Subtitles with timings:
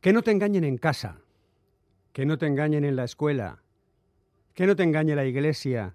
[0.00, 1.20] Que no te engañen en casa,
[2.12, 3.62] que no te engañen en la escuela,
[4.54, 5.94] que no te engañe la iglesia,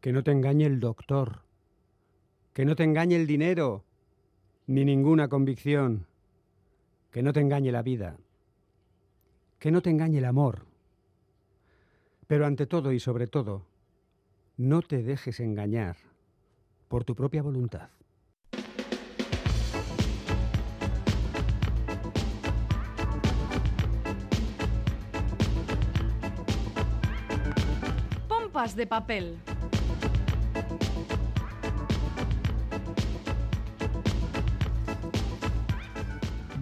[0.00, 1.42] que no te engañe el doctor,
[2.52, 3.84] que no te engañe el dinero,
[4.66, 6.06] ni ninguna convicción,
[7.10, 8.16] que no te engañe la vida,
[9.58, 10.66] que no te engañe el amor.
[12.26, 13.66] Pero ante todo y sobre todo,
[14.56, 15.96] no te dejes engañar
[16.88, 17.90] por tu propia voluntad.
[28.62, 29.38] Pompas de papel.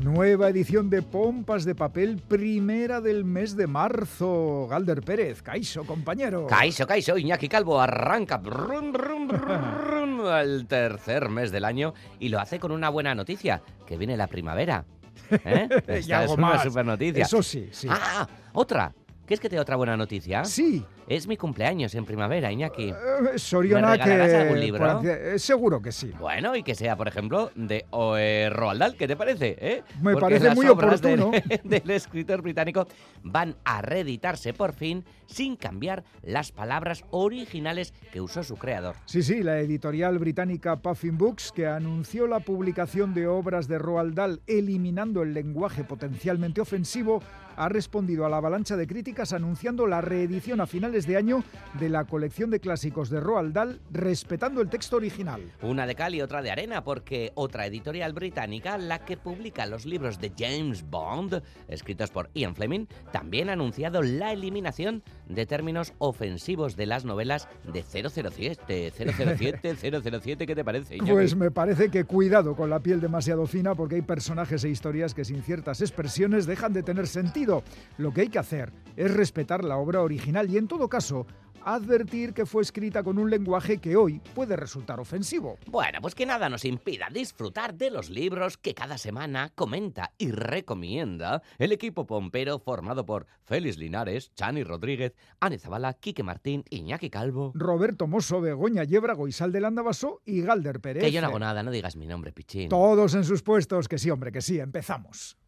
[0.02, 4.66] Nueva edición de Pompas de Papel, primera del mes de marzo.
[4.70, 6.46] Galder Pérez, Caiso, compañero.
[6.46, 12.40] Caiso, Caiso, Iñaki Calvo arranca brum, brum, brum, al tercer mes del año y lo
[12.40, 14.86] hace con una buena noticia, que viene la primavera.
[15.30, 15.68] ¿Eh?
[15.86, 16.62] Y Esta algo es una más.
[16.62, 17.24] super noticia.
[17.24, 17.88] Eso sí, sí.
[17.90, 18.94] Ah, otra.
[19.26, 20.46] ¿Quieres que te dé otra buena noticia?
[20.46, 20.82] Sí.
[21.10, 22.90] Es mi cumpleaños en primavera, Iñaki.
[22.90, 22.94] Eh,
[23.36, 24.36] Soriona ¿Me regalarás que...
[24.36, 25.02] algún libro?
[25.02, 26.12] eh, seguro que sí.
[26.20, 27.84] Bueno, y que sea, por ejemplo, de
[28.16, 29.56] eh, Roald Dahl, ¿qué te parece?
[29.58, 29.82] eh?
[30.00, 31.44] Me Porque parece las muy obras del- oportuno.
[31.64, 32.86] Del, escritor británico
[33.24, 38.94] van a reeditarse por fin sin cambiar las palabras originales que usó su creador.
[39.06, 44.14] Sí, sí, la editorial británica Puffin Books, que anunció la publicación de obras de Roald
[44.14, 47.20] Dahl eliminando el lenguaje potencialmente ofensivo,
[47.56, 51.44] ha respondido a la avalancha de críticas anunciando la reedición a finales de año
[51.78, 55.40] de la colección de clásicos de Roald Dahl, respetando el texto original.
[55.62, 59.86] Una de cal y otra de arena, porque otra editorial británica, la que publica los
[59.86, 65.92] libros de James Bond, escritos por Ian Fleming, también ha anunciado la eliminación de términos
[65.98, 68.92] ofensivos de las novelas de 007.
[68.96, 69.76] 007,
[70.10, 70.96] 007, ¿qué te parece?
[70.96, 71.12] Iñaki?
[71.12, 75.14] Pues me parece que cuidado con la piel demasiado fina porque hay personajes e historias
[75.14, 77.62] que sin ciertas expresiones dejan de tener sentido.
[77.98, 81.26] Lo que hay que hacer es respetar la obra original y en todo caso
[81.64, 85.58] advertir que fue escrita con un lenguaje que hoy puede resultar ofensivo.
[85.66, 90.30] Bueno, pues que nada nos impida disfrutar de los libros que cada semana comenta y
[90.30, 97.10] recomienda el equipo pompero formado por Félix Linares, Chani Rodríguez, Ane Zabala, Quique Martín, Iñaki
[97.10, 97.52] Calvo.
[97.54, 101.02] Roberto Mosso, Begoña Yebra, Goisal del Andabaso y Galder Pérez.
[101.02, 102.68] Que yo no hago nada, no digas mi nombre, pichín.
[102.68, 105.39] Todos en sus puestos, que sí, hombre, que sí, empezamos.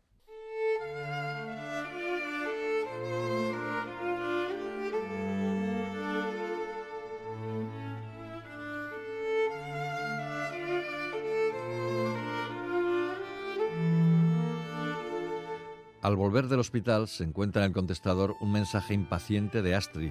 [16.02, 20.10] Al volver del hospital se encuentra en el contestador un mensaje impaciente de Astrid.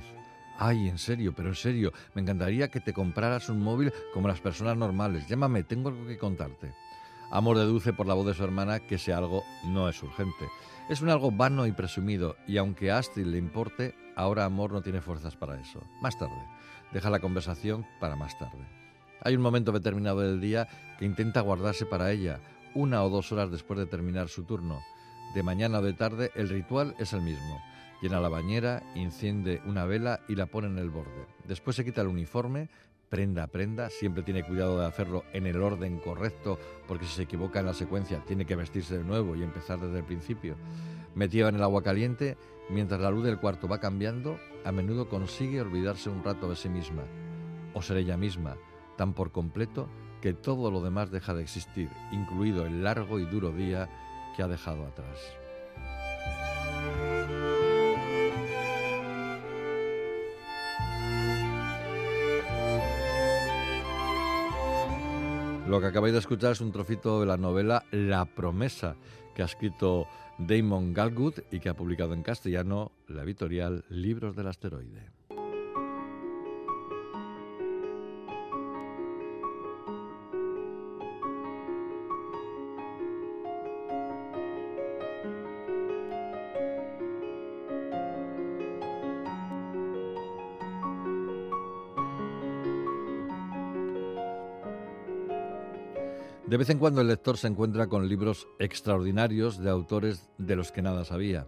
[0.57, 4.40] Ay, en serio, pero en serio, me encantaría que te compraras un móvil como las
[4.40, 5.28] personas normales.
[5.28, 6.74] Llámame, tengo algo que contarte.
[7.30, 10.47] Amor deduce por la voz de su hermana que ese algo no es urgente.
[10.88, 14.81] Es un algo vano y presumido, y aunque a Astrid le importe, ahora Amor no
[14.81, 15.81] tiene fuerzas para eso.
[16.01, 16.41] Más tarde.
[16.94, 18.66] Deja la conversación para más tarde.
[19.24, 22.40] Hay un momento determinado del día que intenta guardarse para ella,
[22.75, 24.80] una o dos horas después de terminar su turno.
[25.34, 27.62] De mañana o de tarde el ritual es el mismo.
[28.02, 31.25] Llena la bañera, enciende una vela y la pone en el borde.
[31.47, 32.69] Después se quita el uniforme,
[33.09, 37.24] prenda a prenda, siempre tiene cuidado de hacerlo en el orden correcto, porque si se
[37.24, 40.58] equivoca en la secuencia tiene que vestirse de nuevo y empezar desde el principio.
[41.16, 42.38] Metida en el agua caliente,
[42.69, 46.68] mientras la luz del cuarto va cambiando, a menudo consigue olvidarse un rato de sí
[46.68, 47.03] misma,
[47.74, 48.58] o ser ella misma,
[48.98, 49.88] tan por completo
[50.22, 53.90] que todo lo demás deja de existir, incluido el largo y duro día
[54.36, 55.19] que ha dejado atrás.
[65.68, 68.97] Lo que acabáis de escuchar es un trocito de la novela La promesa
[69.33, 70.06] que ha escrito
[70.38, 75.20] Damon Galgut y que ha publicado en castellano la editorial Libros del Asteroide.
[96.51, 100.74] De vez en cuando el lector se encuentra con libros extraordinarios de autores de los
[100.74, 101.48] que nada sabía.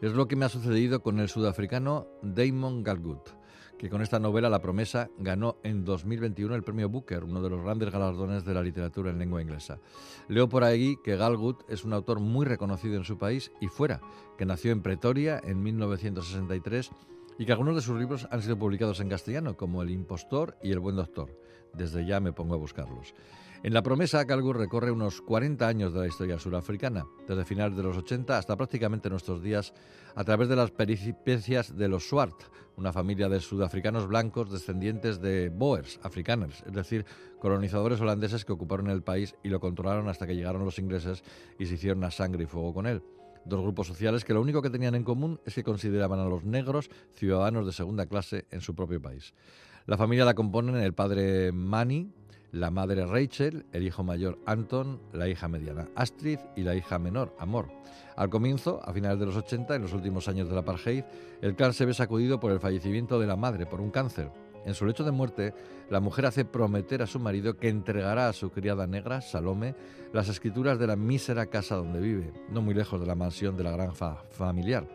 [0.00, 3.30] Es lo que me ha sucedido con el sudafricano Damon Galgut,
[3.76, 7.64] que con esta novela La promesa ganó en 2021 el premio Booker, uno de los
[7.64, 9.80] grandes galardones de la literatura en lengua inglesa.
[10.28, 14.02] Leo por ahí que Galgut es un autor muy reconocido en su país y fuera,
[14.38, 16.92] que nació en Pretoria en 1963
[17.40, 20.70] y que algunos de sus libros han sido publicados en castellano, como El impostor y
[20.70, 21.36] El buen doctor.
[21.72, 23.14] Desde ya me pongo a buscarlos.
[23.64, 27.82] En la promesa, Calgur recorre unos 40 años de la historia surafricana, desde finales de
[27.82, 29.72] los 80 hasta prácticamente nuestros días,
[30.14, 32.36] a través de las peripecias de los Swart,
[32.76, 37.06] una familia de sudafricanos blancos descendientes de Boers, afrikaners, es decir,
[37.40, 41.24] colonizadores holandeses que ocuparon el país y lo controlaron hasta que llegaron los ingleses
[41.58, 43.02] y se hicieron a sangre y fuego con él.
[43.46, 46.44] Dos grupos sociales que lo único que tenían en común es que consideraban a los
[46.44, 49.32] negros ciudadanos de segunda clase en su propio país.
[49.86, 52.12] La familia la componen el padre Manny,
[52.54, 57.34] la madre Rachel, el hijo mayor Anton, la hija mediana Astrid y la hija menor
[57.38, 57.68] Amor.
[58.16, 61.02] Al comienzo, a finales de los 80, en los últimos años del apartheid,
[61.42, 64.30] el clan se ve sacudido por el fallecimiento de la madre por un cáncer.
[64.64, 65.52] En su lecho de muerte,
[65.90, 69.74] la mujer hace prometer a su marido que entregará a su criada negra, Salome,
[70.12, 73.64] las escrituras de la mísera casa donde vive, no muy lejos de la mansión de
[73.64, 74.86] la granja familiar.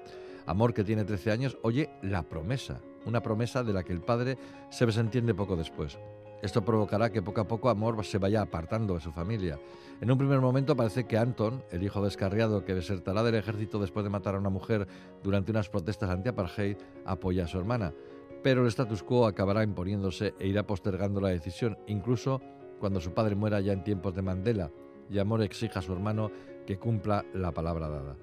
[0.46, 4.38] Amor, que tiene 13 años, oye la promesa, una promesa de la que el padre
[4.72, 6.00] se desentiende poco después.
[6.42, 9.60] Esto provocará que poco a poco Amor se vaya apartando de su familia.
[10.00, 14.06] En un primer momento parece que Anton, el hijo descarriado que desertará del ejército después
[14.06, 14.88] de matar a una mujer
[15.22, 17.94] durante unas protestas anti-apartheid, apoya a su hermana.
[18.42, 22.42] Pero el status quo acabará imponiéndose e irá postergando la decisión, incluso
[22.80, 24.72] cuando su padre muera ya en tiempos de Mandela
[25.10, 26.32] y Amor exija a su hermano
[26.66, 28.16] que cumpla la palabra dada.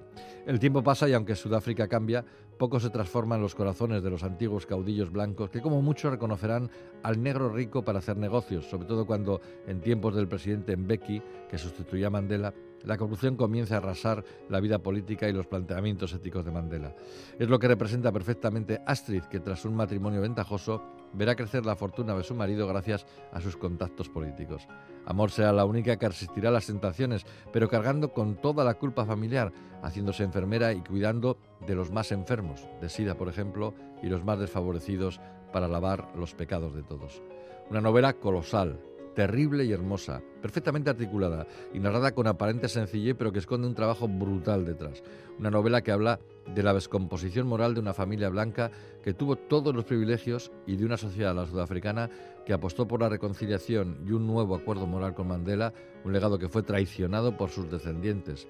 [0.45, 2.25] El tiempo pasa y aunque Sudáfrica cambia,
[2.57, 6.69] poco se transforma en los corazones de los antiguos caudillos blancos que como mucho reconocerán
[7.03, 11.57] al negro rico para hacer negocios, sobre todo cuando en tiempos del presidente Mbeki, que
[11.57, 16.45] sustituía a Mandela, la corrupción comienza a arrasar la vida política y los planteamientos éticos
[16.45, 16.95] de Mandela.
[17.39, 20.81] Es lo que representa perfectamente Astrid, que tras un matrimonio ventajoso
[21.13, 24.67] verá crecer la fortuna de su marido gracias a sus contactos políticos.
[25.05, 29.51] Amor será la única que resistirá las tentaciones, pero cargando con toda la culpa familiar,
[29.81, 34.39] haciéndose enfermera y cuidando de los más enfermos, de SIDA por ejemplo, y los más
[34.39, 35.19] desfavorecidos
[35.51, 37.21] para lavar los pecados de todos.
[37.69, 38.79] Una novela colosal,
[39.17, 44.07] terrible y hermosa, perfectamente articulada y narrada con aparente sencillez, pero que esconde un trabajo
[44.07, 45.01] brutal detrás.
[45.39, 46.19] Una novela que habla
[46.53, 48.69] de la descomposición moral de una familia blanca
[49.03, 52.11] que tuvo todos los privilegios y de una sociedad, la sudafricana,
[52.45, 55.73] que apostó por la reconciliación y un nuevo acuerdo moral con Mandela,
[56.05, 58.47] un legado que fue traicionado por sus descendientes.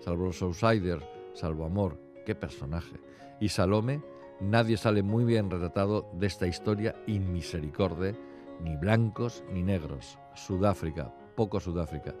[0.00, 2.96] Salvo los outsiders, salvo amor, qué personaje.
[3.40, 4.02] Y Salome,
[4.40, 8.16] nadie sale muy bien retratado de esta historia inmisericorde
[8.60, 10.18] ni blancos ni negros.
[10.34, 12.14] Sudáfrica, poco Sudáfrica.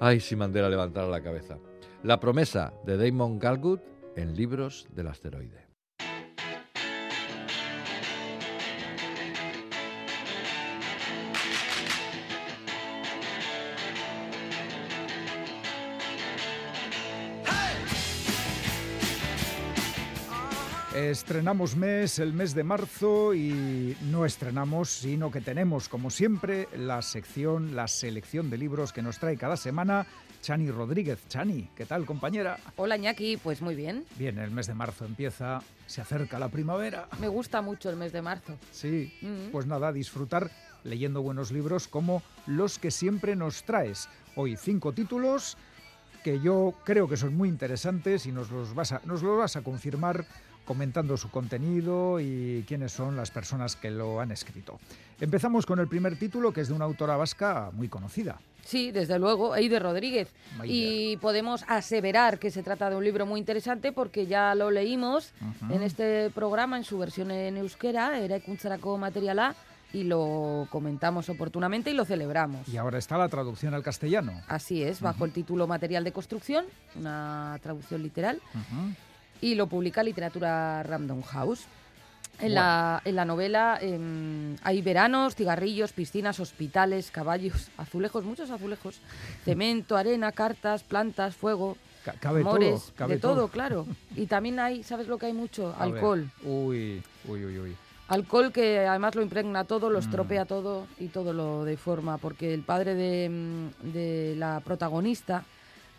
[0.00, 1.58] Ay, si Mandela levantara la cabeza.
[2.02, 3.82] La promesa de Damon Galgut
[4.16, 5.71] en Libros del Asteroide.
[21.10, 27.02] Estrenamos mes, el mes de marzo, y no estrenamos, sino que tenemos, como siempre, la
[27.02, 30.06] sección, la selección de libros que nos trae cada semana
[30.42, 31.26] Chani Rodríguez.
[31.26, 32.56] Chani, ¿qué tal, compañera?
[32.76, 34.04] Hola, Ñaki, pues muy bien.
[34.16, 37.08] Bien, el mes de marzo empieza, se acerca la primavera.
[37.20, 38.56] Me gusta mucho el mes de marzo.
[38.70, 39.12] Sí,
[39.50, 40.52] pues nada, disfrutar
[40.84, 44.08] leyendo buenos libros como los que siempre nos traes.
[44.36, 45.56] Hoy cinco títulos
[46.22, 49.56] que yo creo que son muy interesantes y nos los vas a, nos los vas
[49.56, 50.24] a confirmar
[50.64, 54.78] comentando su contenido y quiénes son las personas que lo han escrito.
[55.20, 58.40] Empezamos con el primer título, que es de una autora vasca muy conocida.
[58.64, 60.32] Sí, desde luego, Eider Rodríguez.
[60.64, 65.32] Y podemos aseverar que se trata de un libro muy interesante porque ya lo leímos
[65.68, 69.54] en este programa en su versión en euskera, era Kuntzarako Materiala,
[69.92, 72.66] y lo comentamos oportunamente y lo celebramos.
[72.68, 74.40] Y ahora está la traducción al castellano.
[74.48, 76.64] Así es, bajo el título Material de Construcción,
[76.96, 78.40] una traducción literal
[79.42, 81.66] y lo publica Literatura Random House.
[82.38, 89.00] En, la, en la novela em, hay veranos, cigarrillos, piscinas, hospitales, caballos, azulejos, muchos azulejos,
[89.44, 91.76] cemento, arena, cartas, plantas, fuego,
[92.22, 93.86] amores, de todo, claro.
[94.16, 95.74] Y también hay, ¿sabes lo que hay mucho?
[95.78, 96.30] alcohol.
[96.42, 97.76] Uy, uy, uy, uy.
[98.08, 100.02] Alcohol que además lo impregna todo, lo mm.
[100.02, 105.44] estropea todo y todo lo deforma, porque el padre de, de la protagonista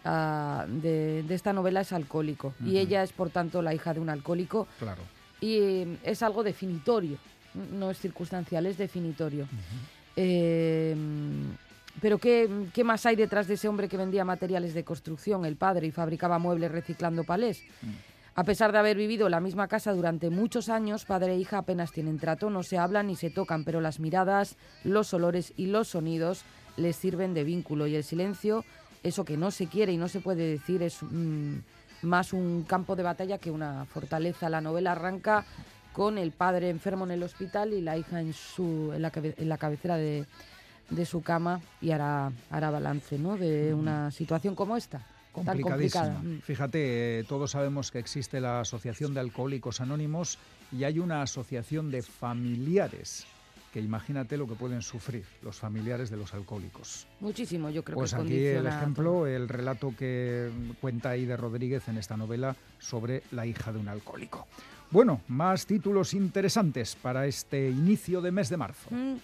[0.05, 4.10] Ah, de, esta novela es alcohólico y ella es por tanto la hija de un
[4.10, 4.67] alcohólico.
[4.79, 5.01] Claro.
[5.39, 7.17] Y mm, es algo definitorio,
[7.72, 9.48] no es circunstancial, es definitorio.
[10.15, 10.95] Eh,
[12.01, 15.55] pero ¿qué, ¿qué, más hay detrás de ese hombre que vendía materiales de construcción, el
[15.55, 17.63] padre, y fabricaba muebles reciclando palés?
[17.81, 17.91] Mm.
[18.36, 21.60] A pesar de haber vivido en la misma casa durante muchos años, padre e hija
[21.60, 25.67] apenas tienen trato, no se hablan ni se tocan, pero las miradas, los olores y
[25.67, 26.43] los sonidos
[26.75, 28.65] les sirven de vínculo y el silencio
[29.03, 31.57] eso que no se quiere y no se puede decir es mm,
[32.03, 34.50] más un campo de batalla que una fortaleza.
[34.50, 35.45] La novela arranca
[35.91, 39.95] con el padre enfermo en el hospital y la hija en, su, en, la, cabecera
[39.98, 40.25] de,
[40.89, 43.38] de su cama y hará, hará balance ¿no?
[43.38, 45.05] de una situación como esta.
[45.31, 46.22] Complicadísima.
[46.22, 46.41] Mm.
[46.41, 50.38] Fíjate, eh, todos sabemos que existe la Asociación de Alcohólicos Anónimos
[50.72, 53.25] y hay una asociación de familiares
[53.74, 57.08] que imagínate lo que pueden sufrir los familiares de los alcohólicos.
[57.20, 61.98] Muchísimo, yo creo Pues que aquí el ejemplo, el relato que cuenta Aide Rodríguez en
[61.98, 64.48] esta novela sobre la hija de un alcohólico.
[64.92, 68.89] Bueno, más títulos interesantes para este inicio de mes de marzo.
[68.92, 69.15] Mm,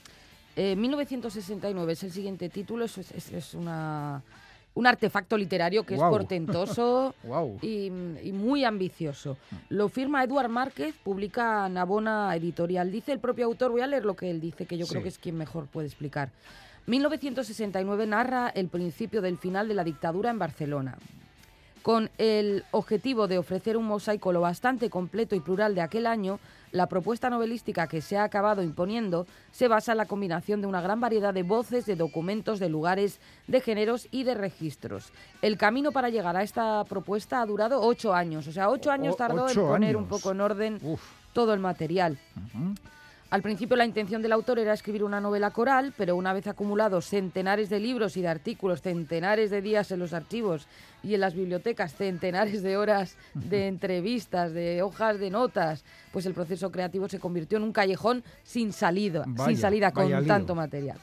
[0.56, 4.24] eh, 1969 es el siguiente título, es, es- es una,
[4.74, 7.16] un artefacto literario que es portentoso
[7.62, 7.92] y,
[8.24, 9.38] y muy ambicioso.
[9.70, 12.92] Lo firma Eduard Márquez, publica Navona Editorial.
[12.92, 15.10] Dice el propio autor, voy a leer lo que él dice, que yo creo que
[15.10, 16.32] es quien mejor puede explicar.
[16.88, 20.98] 1969 narra el principio del final de la dictadura en Barcelona
[21.82, 26.40] con el objetivo de ofrecer un mosaico lo bastante completo y plural de aquel año,
[26.72, 30.82] la propuesta novelística que se ha acabado imponiendo se basa en la combinación de una
[30.82, 35.12] gran variedad de voces, de documentos, de lugares, de géneros y de registros.
[35.42, 39.18] El camino para llegar a esta propuesta ha durado ocho años, o sea, ocho años
[39.18, 41.02] tardó en poner un poco en orden Uf.
[41.34, 42.18] todo el material.
[43.30, 47.06] Al principio la intención del autor era escribir una novela coral, pero una vez acumulados
[47.06, 50.68] centenares de libros y de artículos, centenares de días en los archivos
[51.04, 56.34] y en las bibliotecas, centenares de horas de entrevistas, de hojas de notas, pues el
[56.34, 60.26] proceso creativo se convirtió en un callejón sin salida, Vaya, sin salida con lío.
[60.26, 60.98] tanto material.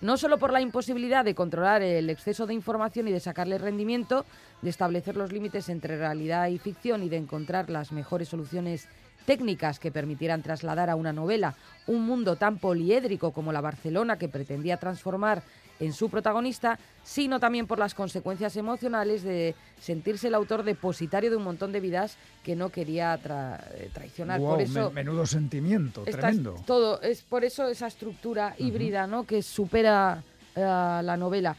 [0.00, 4.26] No solo por la imposibilidad de controlar el exceso de información y de sacarle rendimiento,
[4.62, 8.86] de establecer los límites entre realidad y ficción y de encontrar las mejores soluciones
[9.26, 11.54] técnicas que permitieran trasladar a una novela
[11.86, 15.42] un mundo tan poliédrico como la Barcelona que pretendía transformar
[15.80, 21.36] en su protagonista, sino también por las consecuencias emocionales de sentirse el autor depositario de
[21.36, 24.40] un montón de vidas que no quería tra- eh, traicionar.
[24.40, 26.54] Por eso me- menudo sentimiento, tremendo.
[26.64, 29.24] todo, es por eso esa estructura híbrida ¿no?
[29.24, 30.22] que supera
[30.54, 31.56] eh, la novela.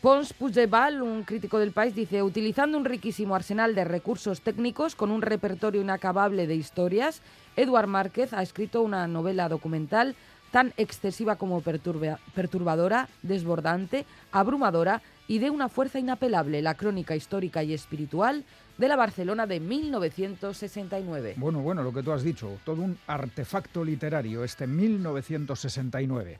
[0.00, 5.10] Pons Puigdevall, un crítico del país, dice, utilizando un riquísimo arsenal de recursos técnicos con
[5.10, 7.20] un repertorio inacabable de historias,
[7.56, 10.14] Eduard Márquez ha escrito una novela documental
[10.52, 17.64] tan excesiva como perturba- perturbadora, desbordante, abrumadora y de una fuerza inapelable, la crónica histórica
[17.64, 18.44] y espiritual
[18.78, 21.34] de la Barcelona de 1969.
[21.36, 26.38] Bueno, bueno, lo que tú has dicho, todo un artefacto literario, este 1969.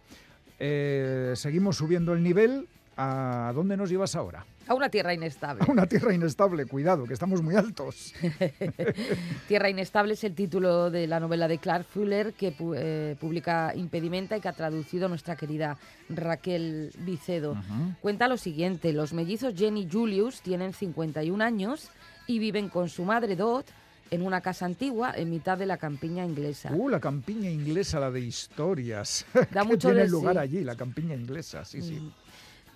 [0.60, 2.68] Eh, seguimos subiendo el nivel.
[3.00, 4.44] ¿A dónde nos llevas ahora?
[4.66, 5.62] A una tierra inestable.
[5.64, 8.12] A una tierra inestable, cuidado, que estamos muy altos.
[9.48, 14.36] Tierra Inestable es el título de la novela de Clark Fuller que eh, publica Impedimenta
[14.36, 15.78] y que ha traducido nuestra querida
[16.08, 17.56] Raquel Vicedo.
[18.02, 21.90] Cuenta lo siguiente, los mellizos Jenny y Julius tienen 51 años
[22.26, 23.64] y viven con su madre Dot
[24.10, 26.72] en una casa antigua en mitad de la campiña inglesa.
[26.72, 29.24] Uh, la campiña inglesa, la de historias.
[29.32, 30.40] Da que mucho tiene de lugar sí.
[30.40, 32.12] allí, la campiña inglesa, sí, sí.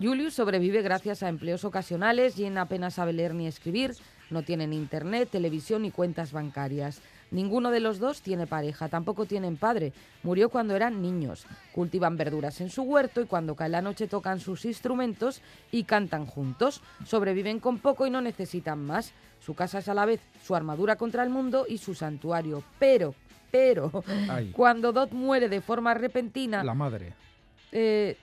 [0.03, 2.35] Julius sobrevive gracias a empleos ocasionales.
[2.35, 3.93] Jen apenas sabe leer ni escribir.
[4.29, 7.01] No tienen internet, televisión ni cuentas bancarias.
[7.31, 9.93] Ninguno de los dos tiene pareja, tampoco tienen padre.
[10.23, 11.45] Murió cuando eran niños.
[11.71, 15.41] Cultivan verduras en su huerto y cuando cae la noche tocan sus instrumentos
[15.71, 16.81] y cantan juntos.
[17.05, 19.13] Sobreviven con poco y no necesitan más.
[19.39, 22.63] Su casa es a la vez su armadura contra el mundo y su santuario.
[22.77, 23.15] Pero,
[23.51, 24.51] pero, Ay.
[24.51, 27.13] cuando Dot muere de forma repentina, La madre.
[27.71, 28.17] eh,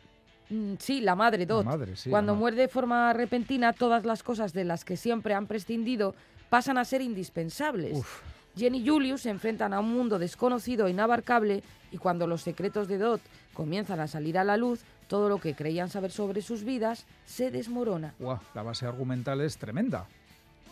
[0.78, 1.64] sí, la madre Dot.
[1.64, 5.46] madre, sí, Cuando muere de forma repentina, todas las cosas de las que siempre han
[5.46, 6.14] prescindido
[6.48, 7.96] pasan a ser indispensables.
[7.96, 8.22] Uf.
[8.56, 12.88] Jen y Julius se enfrentan a un mundo desconocido e inabarcable y cuando los secretos
[12.88, 13.20] de Dot
[13.54, 17.50] comienzan a salir a la luz, todo lo que creían saber sobre sus vidas se
[17.50, 18.14] desmorona.
[18.54, 20.06] La base argumental es tremenda.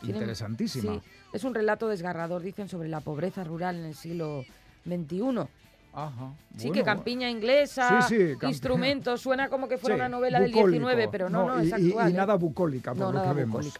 [0.02, 0.94] Interesantísima.
[0.94, 1.00] Sí,
[1.32, 4.44] es un relato desgarrador, dicen, sobre la pobreza rural en el siglo
[4.86, 5.48] XXI.
[5.92, 6.32] Ajá.
[6.56, 10.08] Sí, bueno, que campiña inglesa, Sí, sí, campi- instrumentos, suena como que fuera sí, una
[10.08, 10.86] novela del bucólico.
[10.86, 12.08] 19, pero no, no, es y- actual.
[12.10, 12.16] y ¿eh?
[12.16, 13.78] nada bucólica, por No, lo nada que vemos.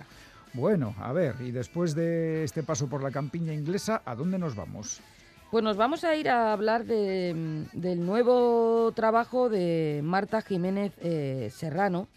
[0.55, 4.57] Bueno, a ver, y después de este paso por la campiña inglesa, ¿a dónde nos
[4.57, 5.01] vamos?
[5.51, 11.51] Pues nos vamos a ir a hablar de, del nuevo trabajo de Marta Jiménez eh,
[11.55, 12.09] Serrano,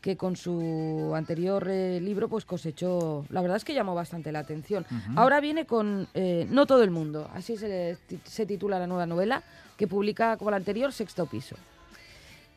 [0.00, 4.38] que con su anterior eh, libro pues cosechó, la verdad es que llamó bastante la
[4.40, 4.86] atención.
[5.16, 9.42] Ahora viene con eh, No todo el mundo, así se, se titula la nueva novela,
[9.76, 11.56] que publica como la anterior Sexto Piso.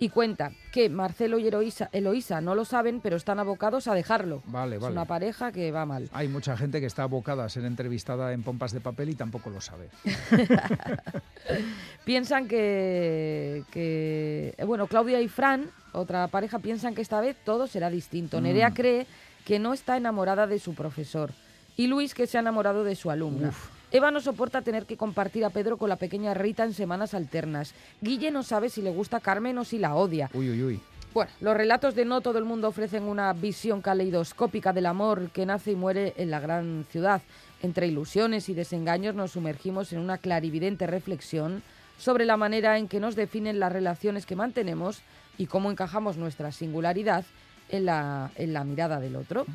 [0.04, 4.44] Y cuenta que Marcelo y Eloísa, Eloísa no lo saben, pero están abocados a dejarlo.
[4.48, 4.92] Vale, Es vale.
[4.92, 6.10] una pareja que va mal.
[6.12, 9.50] Hay mucha gente que está abocada a ser entrevistada en pompas de papel y tampoco
[9.50, 9.88] lo sabe.
[12.04, 17.68] Piensan que, que- eh, bueno, Claudia y Fran, otra pareja, piensan que esta vez todo
[17.68, 18.42] será distinto.
[18.42, 18.74] Nerea Mm.
[18.74, 19.08] cree
[19.46, 21.32] que no está enamorada de su profesor
[21.78, 23.50] y Luis que se ha enamorado de su alumna.
[23.50, 23.70] Uf.
[23.94, 27.76] Eva no soporta tener que compartir a Pedro con la pequeña Rita en semanas alternas.
[28.02, 30.32] Guille no sabe si le gusta Carmen o si la odia.
[30.34, 30.80] Uy, uy, uy.
[31.14, 35.46] Bueno, los relatos de No todo el mundo ofrecen una visión caleidoscópica del amor que
[35.46, 37.22] nace y muere en la gran ciudad.
[37.62, 41.62] Entre ilusiones y desengaños nos sumergimos en una clarividente reflexión
[42.00, 45.04] sobre la manera en que nos definen las relaciones que mantenemos
[45.38, 47.26] y cómo encajamos nuestra singularidad
[47.74, 49.46] en la, en la mirada del otro.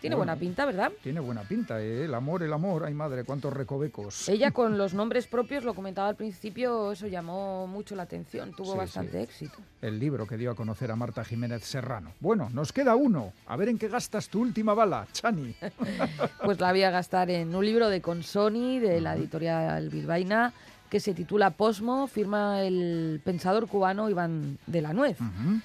[0.00, 0.92] Tiene Bueno, buena pinta, ¿verdad?
[1.02, 2.04] Tiene buena pinta, ¿eh?
[2.04, 2.84] El amor, el amor.
[2.84, 4.28] Ay, madre, cuántos recovecos.
[4.28, 8.72] Ella con los nombres propios, lo comentaba al principio, eso llamó mucho la atención, tuvo
[8.72, 9.18] Sí, bastante sí.
[9.24, 9.58] éxito.
[9.82, 12.12] El libro que dio a conocer a Marta Jiménez Serrano.
[12.20, 13.32] Bueno, nos queda uno.
[13.46, 15.54] A ver en qué gastas tu última bala, Chani.
[16.44, 20.52] Pues la voy a gastar en un libro de Consoni, de la editorial Bilbaína,
[20.88, 25.20] que se titula Posmo, firma el pensador cubano Iván de la Nuez.
[25.20, 25.60] Ujú.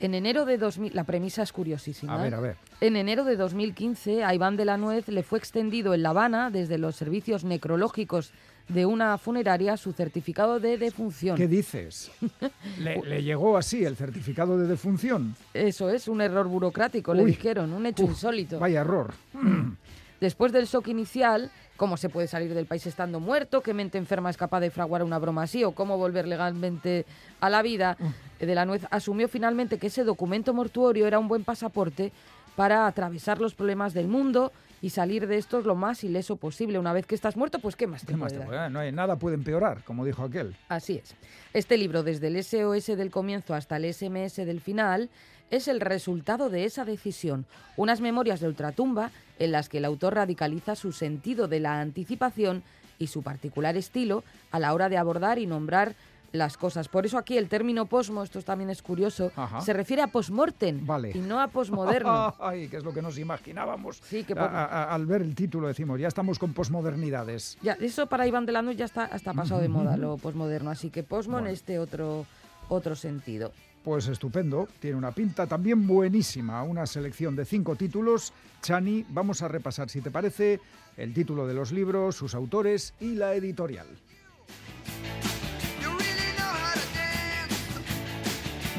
[0.00, 2.14] En enero de 2000, la premisa es curiosísima.
[2.14, 2.22] A ¿eh?
[2.24, 2.56] ver, a ver.
[2.80, 6.50] En enero de 2015, a Iván de la Nuez le fue extendido en La Habana,
[6.50, 8.32] desde los servicios necrológicos
[8.68, 11.36] de una funeraria, su certificado de defunción.
[11.36, 12.12] ¿Qué dices?
[12.78, 15.34] ¿Le, le llegó así el certificado de defunción?
[15.52, 17.30] Eso es, un error burocrático, le Uy.
[17.32, 18.58] dijeron, un hecho Uf, insólito.
[18.58, 19.14] Vaya error.
[20.20, 24.30] Después del shock inicial, cómo se puede salir del país estando muerto, qué mente enferma
[24.30, 27.06] es capaz de fraguar una broma así o cómo volver legalmente
[27.40, 27.96] a la vida,
[28.40, 32.12] eh, de la Nuez asumió finalmente que ese documento mortuorio era un buen pasaporte
[32.56, 36.78] para atravesar los problemas del mundo y salir de estos lo más ileso posible.
[36.78, 38.46] Una vez que estás muerto, pues ¿qué más te ¿Qué más puede te dar?
[38.46, 38.70] puede dar?
[38.70, 40.56] No hay, nada puede empeorar, como dijo aquel.
[40.68, 41.14] Así es.
[41.52, 45.08] Este libro, desde el SOS del comienzo hasta el SMS del final,
[45.50, 47.46] es el resultado de esa decisión.
[47.76, 52.62] Unas memorias de ultratumba en las que el autor radicaliza su sentido de la anticipación
[52.98, 55.94] y su particular estilo a la hora de abordar y nombrar
[56.32, 56.88] las cosas.
[56.88, 59.62] Por eso aquí el término posmo, esto también es curioso, Ajá.
[59.62, 61.12] se refiere a postmortem Vale.
[61.14, 62.34] y no a posmoderno.
[62.40, 64.00] Ay, que es lo que nos imaginábamos.
[64.04, 67.56] Sí, que A- a- al ver el título decimos, ya estamos con posmodernidades.
[67.62, 70.70] Ya, eso para Iván de la Nuez ya está, está pasado de moda, lo posmoderno.
[70.70, 71.46] Así que posmo Bueno.
[71.48, 72.26] en este otro,
[72.68, 73.52] otro sentido.
[73.82, 78.32] Pues estupendo, tiene una pinta también buenísima, una selección de cinco títulos.
[78.60, 80.60] Chani, vamos a repasar, si te parece,
[80.96, 83.86] el título de los libros, sus autores y la editorial.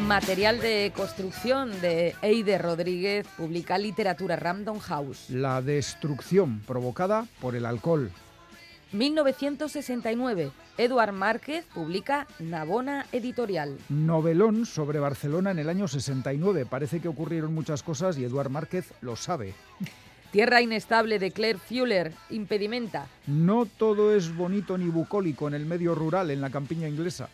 [0.07, 5.29] Material de construcción de Eide Rodríguez publica Literatura Random House.
[5.29, 8.09] La destrucción provocada por el alcohol.
[8.91, 10.51] 1969.
[10.77, 13.77] Eduard Márquez publica Navona Editorial.
[13.89, 16.65] Novelón sobre Barcelona en el año 69.
[16.65, 19.53] Parece que ocurrieron muchas cosas y Eduard Márquez lo sabe.
[20.31, 22.13] Tierra inestable de Claire Fuller.
[22.29, 23.07] Impedimenta.
[23.27, 27.29] No todo es bonito ni bucólico en el medio rural, en la campiña inglesa.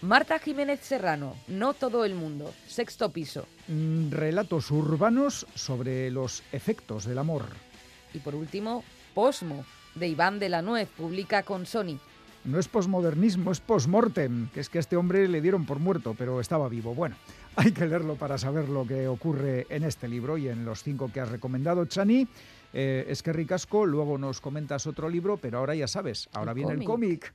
[0.00, 1.34] Marta Jiménez Serrano.
[1.48, 2.54] No todo el mundo.
[2.66, 3.46] Sexto piso.
[3.66, 7.46] Mm, Relatos urbanos sobre los efectos del amor.
[8.14, 9.64] Y por último, Posmo
[9.98, 11.98] de Iván de la Nuez publica con Sony.
[12.44, 16.14] No es posmodernismo, es postmortem, que es que a este hombre le dieron por muerto,
[16.16, 16.94] pero estaba vivo.
[16.94, 17.16] Bueno,
[17.56, 21.10] hay que leerlo para saber lo que ocurre en este libro y en los cinco
[21.12, 22.26] que has recomendado, Chani.
[22.72, 26.56] Eh, es que ricasco, luego nos comentas otro libro, pero ahora ya sabes, ahora El
[26.56, 27.34] viene el cómic.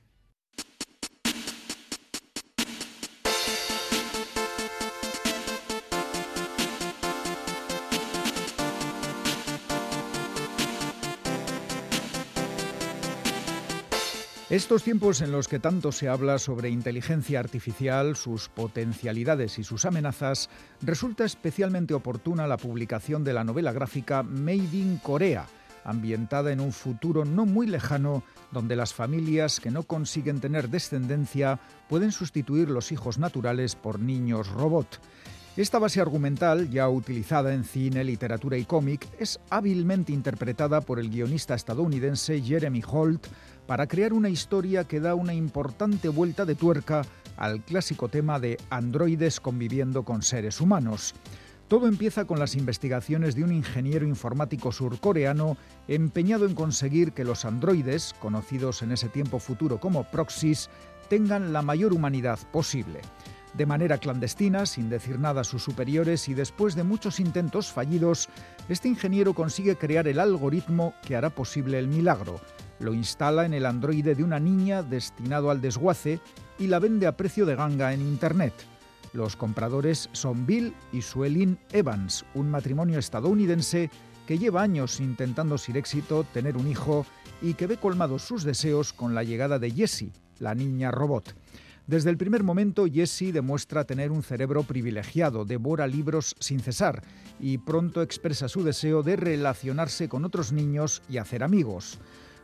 [14.54, 19.84] Estos tiempos en los que tanto se habla sobre inteligencia artificial, sus potencialidades y sus
[19.84, 20.48] amenazas,
[20.80, 25.48] resulta especialmente oportuna la publicación de la novela gráfica Made in Corea,
[25.82, 31.58] ambientada en un futuro no muy lejano donde las familias que no consiguen tener descendencia
[31.88, 35.00] pueden sustituir los hijos naturales por niños robot.
[35.56, 41.10] Esta base argumental, ya utilizada en cine, literatura y cómic, es hábilmente interpretada por el
[41.10, 43.28] guionista estadounidense Jeremy Holt
[43.66, 47.02] para crear una historia que da una importante vuelta de tuerca
[47.36, 51.14] al clásico tema de androides conviviendo con seres humanos.
[51.68, 55.56] Todo empieza con las investigaciones de un ingeniero informático surcoreano
[55.88, 60.68] empeñado en conseguir que los androides, conocidos en ese tiempo futuro como proxies,
[61.08, 63.00] tengan la mayor humanidad posible.
[63.54, 68.28] De manera clandestina, sin decir nada a sus superiores y después de muchos intentos fallidos,
[68.68, 72.40] este ingeniero consigue crear el algoritmo que hará posible el milagro.
[72.80, 76.20] Lo instala en el androide de una niña destinado al desguace
[76.58, 78.54] y la vende a precio de ganga en Internet.
[79.12, 83.90] Los compradores son Bill y Suelin Evans, un matrimonio estadounidense
[84.26, 87.06] que lleva años intentando sin éxito tener un hijo
[87.40, 91.34] y que ve colmados sus deseos con la llegada de Jessie, la niña robot.
[91.86, 97.02] Desde el primer momento, Jessie demuestra tener un cerebro privilegiado, devora libros sin cesar
[97.38, 101.98] y pronto expresa su deseo de relacionarse con otros niños y hacer amigos.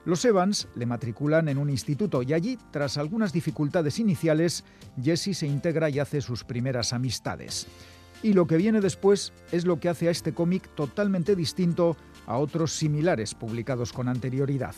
[0.04, 4.64] Los Evans le matriculan en un instituto y allí, tras algunas dificultades iniciales,
[5.02, 7.66] Jesse se integra y hace sus primeras amistades.
[8.22, 12.38] Y lo que viene después es lo que hace a este cómic totalmente distinto a
[12.38, 14.74] otros similares publicados con anterioridad.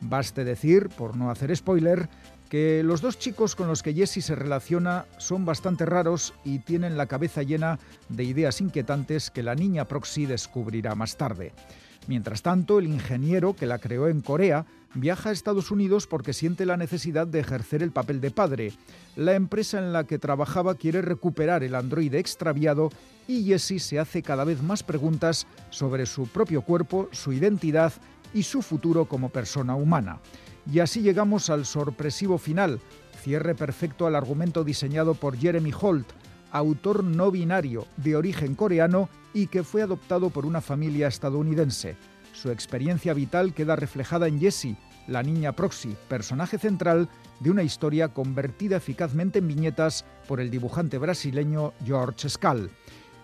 [0.00, 2.08] Baste decir, por no hacer spoiler,
[2.50, 6.96] que los dos chicos con los que Jesse se relaciona son bastante raros y tienen
[6.96, 11.52] la cabeza llena de ideas inquietantes que la niña Proxy descubrirá más tarde.
[12.06, 14.64] Mientras tanto, el ingeniero que la creó en Corea
[14.94, 18.72] viaja a Estados Unidos porque siente la necesidad de ejercer el papel de padre.
[19.16, 22.90] La empresa en la que trabajaba quiere recuperar el androide extraviado
[23.26, 27.92] y Jesse se hace cada vez más preguntas sobre su propio cuerpo, su identidad
[28.32, 30.20] y su futuro como persona humana.
[30.72, 32.80] Y así llegamos al sorpresivo final,
[33.22, 36.06] cierre perfecto al argumento diseñado por Jeremy Holt,
[36.52, 41.94] autor no binario de origen coreano y que fue adoptado por una familia estadounidense.
[42.32, 48.08] Su experiencia vital queda reflejada en Jessie, la niña Proxy, personaje central de una historia
[48.08, 52.70] convertida eficazmente en viñetas por el dibujante brasileño George Scal.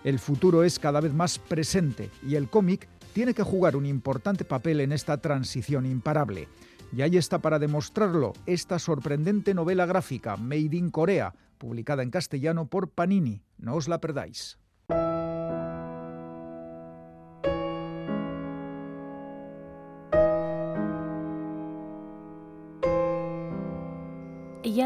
[0.03, 4.45] El futuro es cada vez más presente y el cómic tiene que jugar un importante
[4.45, 6.47] papel en esta transición imparable.
[6.95, 12.67] Y ahí está para demostrarlo esta sorprendente novela gráfica Made in Corea, publicada en castellano
[12.67, 13.41] por Panini.
[13.57, 14.59] No os la perdáis.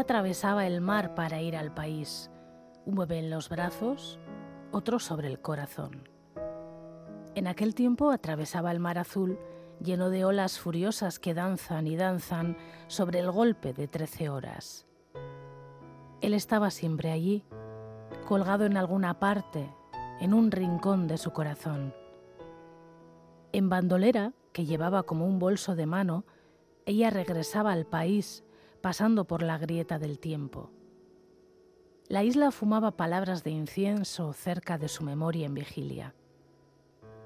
[0.08, 2.30] Atravesaba el mar para ir al país,
[2.86, 4.18] un en los brazos,
[4.72, 6.08] otro sobre el corazón.
[7.34, 9.38] En aquel tiempo atravesaba el mar azul
[9.82, 14.86] lleno de olas furiosas que danzan y danzan sobre el golpe de trece horas.
[16.22, 17.44] Él estaba siempre allí,
[18.26, 19.70] colgado en alguna parte,
[20.20, 21.92] en un rincón de su corazón.
[23.52, 26.24] En bandolera, que llevaba como un bolso de mano,
[26.86, 28.42] ella regresaba al país,
[28.88, 30.70] pasando por la grieta del tiempo.
[32.06, 36.14] La isla fumaba palabras de incienso cerca de su memoria en vigilia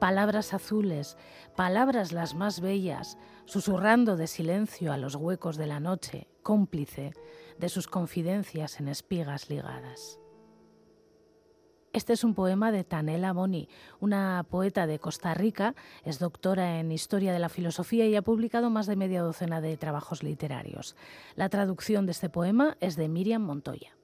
[0.00, 1.16] palabras azules,
[1.54, 7.12] palabras las más bellas, susurrando de silencio a los huecos de la noche, cómplice
[7.60, 10.18] de sus confidencias en espigas ligadas.
[11.92, 13.68] Este es un poema de Tanela Boni,
[14.00, 15.74] una poeta de Costa Rica,
[16.04, 19.76] es doctora en Historia de la Filosofía y ha publicado más de media docena de
[19.76, 20.96] trabajos literarios.
[21.36, 23.94] La traducción de este poema es de Miriam Montoya.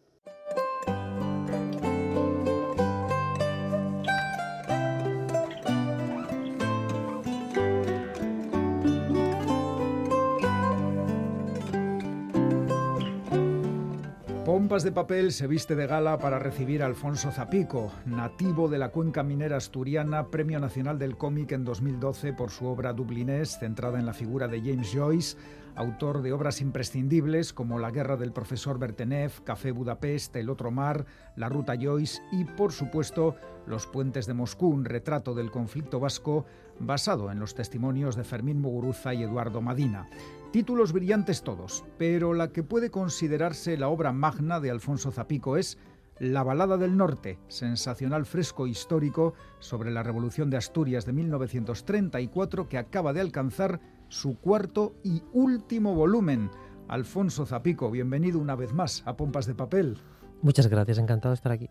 [14.69, 18.91] Pompas de Papel se viste de gala para recibir a Alfonso Zapico, nativo de la
[18.91, 24.05] cuenca minera asturiana, Premio Nacional del Cómic en 2012 por su obra Dublinés, centrada en
[24.05, 25.39] la figura de James Joyce,
[25.75, 31.07] autor de obras imprescindibles como La guerra del profesor Bertenev, Café Budapest, El otro mar,
[31.35, 36.45] La ruta Joyce y, por supuesto, Los puentes de Moscú, un retrato del conflicto vasco
[36.79, 40.11] basado en los testimonios de Fermín Muguruza y Eduardo Madina.
[40.53, 45.77] Títulos brillantes todos, pero la que puede considerarse la obra magna de Alfonso Zapico es
[46.19, 52.79] La Balada del Norte, sensacional fresco histórico sobre la Revolución de Asturias de 1934 que
[52.79, 56.51] acaba de alcanzar su cuarto y último volumen.
[56.89, 59.99] Alfonso Zapico, bienvenido una vez más a Pompas de Papel.
[60.41, 61.69] Muchas gracias, encantado de estar aquí.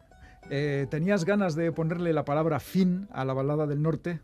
[0.52, 4.22] Eh, ¿Tenías ganas de ponerle la palabra fin a la Balada del Norte?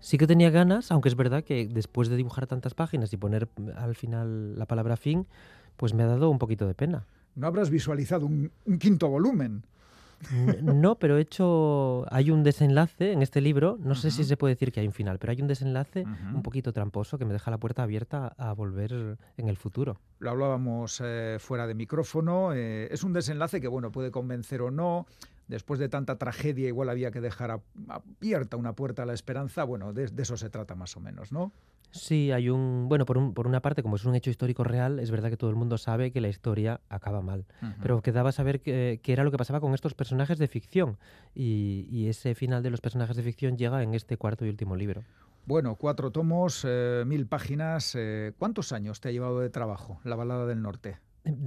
[0.00, 3.48] Sí que tenía ganas, aunque es verdad que después de dibujar tantas páginas y poner
[3.76, 5.26] al final la palabra fin,
[5.76, 7.04] pues me ha dado un poquito de pena.
[7.34, 9.62] No habrás visualizado un, quinto volumen.
[10.62, 12.06] No, pero he hecho.
[12.10, 13.78] Hay un desenlace en este libro.
[13.82, 16.42] No sé si se puede decir que hay un final, pero hay un desenlace un
[16.42, 20.00] poquito tramposo que me deja la puerta abierta a volver en el futuro.
[20.18, 22.54] Lo hablábamos eh, fuera de micrófono.
[22.54, 25.06] Eh, es un desenlace que, bueno, puede convencer o no
[25.48, 29.92] después de tanta tragedia igual había que dejar abierta una puerta a la esperanza, bueno,
[29.92, 31.52] de, eso se trata más o menos, ¿no?
[31.92, 34.98] Sí, hay un, bueno, por, un, por una parte, como es un hecho histórico real,
[34.98, 37.46] es verdad que todo el mundo sabe que la historia acaba mal,
[37.80, 40.98] pero quedaba saber qué era lo que pasaba con estos personajes de ficción
[41.34, 45.02] y, ese final de los personajes de ficción llega en este cuarto y último libro.
[45.46, 47.94] Bueno, cuatro tomos, eh, mil páginas.
[47.94, 50.98] Eh, ¿Cuántos años te ha llevado de trabajo la balada del norte?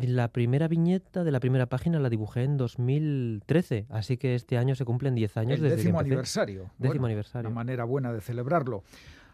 [0.01, 4.75] La primera viñeta de la primera página la dibujé en 2013, así que este año
[4.75, 6.69] se cumplen 10 años El desde décimo aniversario.
[6.77, 7.47] Décimo aniversario.
[7.49, 8.83] Una manera buena de celebrarlo.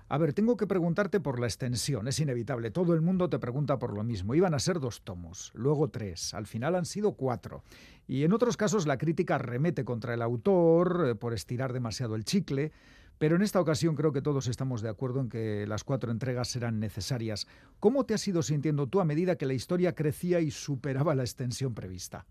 [0.08, 2.70] A ver, tengo que preguntarte por la extensión, es inevitable.
[2.70, 4.36] Todo el mundo te pregunta por lo mismo.
[4.36, 7.64] Iban a ser dos tomos, luego tres, al final han sido cuatro.
[8.08, 12.24] Y en otros casos la crítica remete contra el autor eh, por estirar demasiado el
[12.24, 12.72] chicle.
[13.18, 16.50] Pero en esta ocasión creo que todos estamos de acuerdo en que las cuatro entregas
[16.50, 17.48] serán necesarias.
[17.80, 21.24] ¿Cómo te has ido sintiendo tú a medida que la historia crecía y superaba la
[21.24, 22.26] extensión prevista?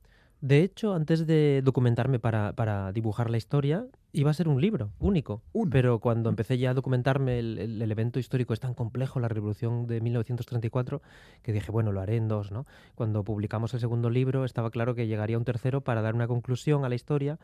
[0.45, 4.91] De hecho, antes de documentarme para, para, dibujar la historia, iba a ser un libro
[4.99, 5.41] único.
[5.71, 9.87] Pero cuando empecé ya a documentarme, el, el, evento histórico es tan complejo, la revolución
[9.87, 11.01] de 1934,
[11.43, 12.53] que dije, bueno, lo haré en dos.
[12.53, 12.67] ¿no?
[12.95, 16.85] Cuando publicamos el segundo libro, estaba claro que llegaría un tercero para dar una conclusión
[16.85, 17.39] a la historia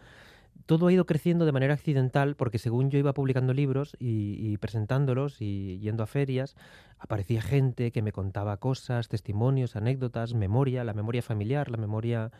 [0.70, 5.42] todo ha ido creciendo de manera accidental porque según yo iba publicando libros y, presentándolos
[5.42, 6.54] y yendo a ferias,
[6.98, 12.30] aparecía gente que me contaba cosas, testimonios, anécdotas, memoria, la memoria familiar, la memoria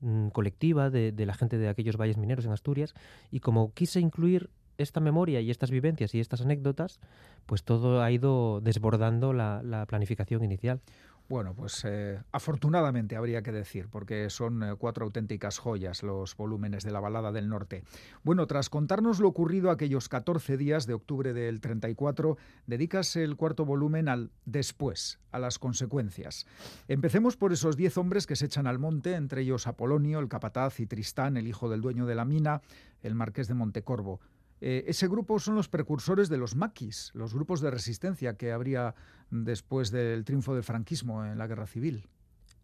[0.00, 2.92] mm, colectiva de, la gente de aquellos valles mineros en Asturias.
[3.30, 6.98] Y como quise incluir esta memoria y estas vivencias y estas anécdotas,
[7.46, 10.80] pues todo ha ido desbordando la planificación inicial.
[11.28, 16.84] Bueno, pues eh, afortunadamente habría que decir, porque son eh, cuatro auténticas joyas los volúmenes
[16.84, 17.82] de la Balada del Norte.
[18.22, 22.36] Bueno, tras contarnos lo ocurrido aquellos 14 días de octubre del 34,
[22.68, 26.46] dedicas el cuarto volumen al después, a las consecuencias.
[26.86, 30.78] Empecemos por esos diez hombres que se echan al monte, entre ellos Apolonio, el capataz,
[30.78, 32.62] y Tristán, el hijo del dueño de la mina,
[33.02, 34.20] el marqués de Montecorvo.
[34.60, 38.94] Eh, ese grupo son los precursores de los maquis, los grupos de resistencia que habría
[39.30, 42.08] después del triunfo del franquismo en la guerra civil.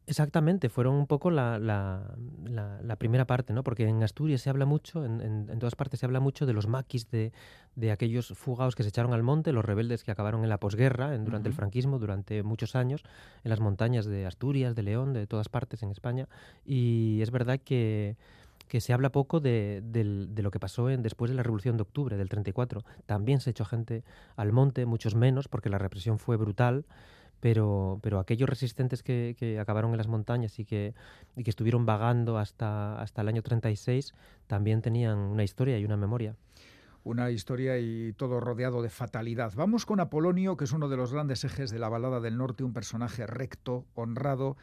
[0.04, 2.16] Exactamente, fueron un poco la,
[2.98, 3.62] primera parte, ¿no?
[3.62, 7.08] Porque en Asturias se habla mucho, en, todas partes se habla mucho de los maquis,
[7.08, 7.32] de,
[7.90, 11.48] aquellos fugados que se echaron al monte, los rebeldes que acabaron en la posguerra, durante
[11.48, 13.04] el franquismo, durante muchos años,
[13.44, 16.28] en las montañas de Asturias, de León, de todas partes en España.
[16.64, 18.16] Y es verdad que
[18.68, 19.82] que se habla poco de,
[20.36, 22.84] lo que pasó en, después de la Revolución de Octubre del 34.
[23.06, 24.04] También se echó gente
[24.36, 26.86] al monte, muchos menos, porque la represión fue brutal,
[27.40, 30.94] pero, pero aquellos resistentes que, acabaron en las montañas y que,
[31.36, 34.14] y que estuvieron vagando hasta, hasta el año 36
[34.46, 36.36] también tenían una historia y una memoria
[37.04, 39.52] una historia y todo rodeado de fatalidad.
[39.56, 42.64] Vamos con Apolonio, que es uno de los grandes ejes de la balada del norte,
[42.64, 44.56] un personaje recto, honrado,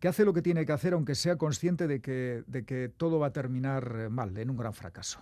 [0.00, 3.18] que hace lo que tiene que hacer aunque sea consciente de que, de que todo
[3.18, 5.20] va a terminar eh, mal, en un gran fracaso.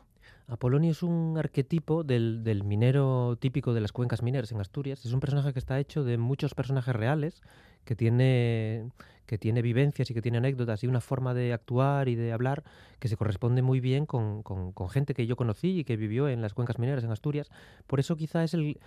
[0.48, 5.04] Apolonio es un arquetipo del, del, minero típico de las cuencas mineras en Asturias.
[5.04, 7.42] Es un personaje que está hecho de muchos personajes reales,
[7.84, 8.90] que tiene,
[9.26, 12.64] que tiene vivencias y que tiene anécdotas y una forma de actuar y de hablar
[12.98, 16.42] que se corresponde muy bien con, con, gente que yo conocí y que vivió en
[16.42, 17.50] las cuencas mineras en Asturias.
[17.86, 18.78] Por eso quizá es el,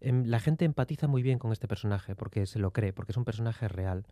[0.00, 3.16] em, la gente empatiza muy bien con este personaje, porque se lo cree, porque es
[3.16, 4.06] un personaje real.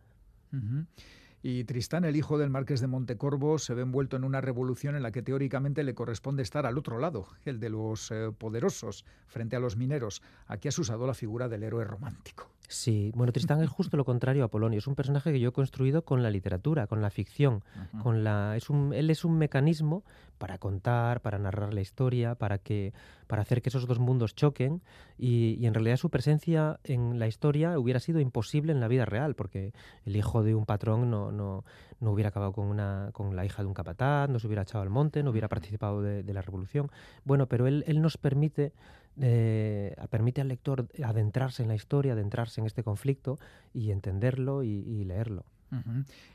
[1.42, 5.02] Y Tristán, el hijo del marqués de Montecorvo, se ve envuelto en una revolución en
[5.02, 9.56] la que teóricamente le corresponde estar al otro lado, el de los eh, poderosos, frente
[9.56, 10.20] a los mineros.
[10.46, 12.50] Aquí has usado la figura del héroe romántico.
[12.70, 14.78] Sí, bueno, Tristán es justo lo contrario a Polonio.
[14.78, 17.64] Es un personaje que yo he construido con la literatura, con la ficción.
[18.00, 20.04] con la, es un, él es un mecanismo
[20.38, 22.92] para contar, para narrar la historia, para, que,
[23.26, 24.82] para hacer que esos dos mundos choquen.
[25.18, 29.34] Y, en realidad su presencia en la historia hubiera sido imposible en la vida real,
[29.34, 29.72] porque
[30.06, 31.64] el hijo de un patrón no, no,
[31.98, 34.82] no hubiera acabado con, una, con la hija de un capataz, no se hubiera echado
[34.82, 36.88] al monte, no hubiera participado de, de la revolución.
[37.24, 38.72] Bueno, pero él, él nos permite
[39.20, 43.38] eh, permite al lector adentrarse en la historia, adentrarse en este conflicto
[43.72, 45.44] y entenderlo y, leerlo.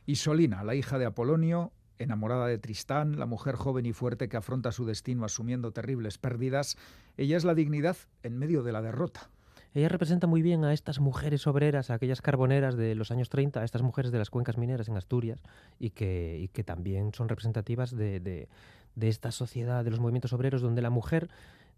[0.05, 4.37] Y Solina, la hija de Apolonio, enamorada de Tristán, la mujer joven y fuerte que
[4.37, 6.77] afronta su destino asumiendo terribles pérdidas,
[7.17, 9.29] ella es la dignidad en medio de la derrota.
[9.73, 13.59] Ella representa muy bien a estas mujeres obreras, a aquellas carboneras de los años 30,
[13.59, 15.43] a estas mujeres de las cuencas mineras en Asturias
[15.79, 18.47] y que, que también son representativas de, de,
[18.95, 21.29] de, esta sociedad de los movimientos obreros donde la mujer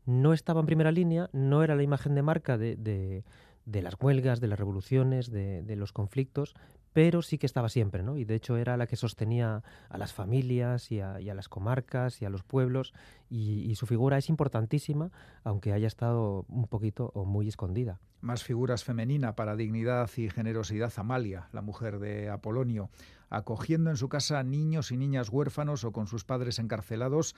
[0.07, 4.39] no estaba en primera línea, no era la imagen de marca de, de, las huelgas,
[4.39, 6.55] de las revoluciones, de, los conflictos,
[6.93, 8.17] pero sí que estaba siempre, ¿no?
[8.17, 12.25] Y de hecho era la que sostenía a las familias y a, las comarcas y
[12.25, 12.93] a los pueblos,
[13.29, 15.11] y, su figura es importantísima,
[15.43, 17.99] aunque haya estado un poquito o muy escondida.
[18.21, 22.89] Más figuras femenina para dignidad y generosidad Amalia, la mujer de Apolonio,
[23.29, 27.35] acogiendo en su casa niños y niñas huérfanos o con sus padres encarcelados,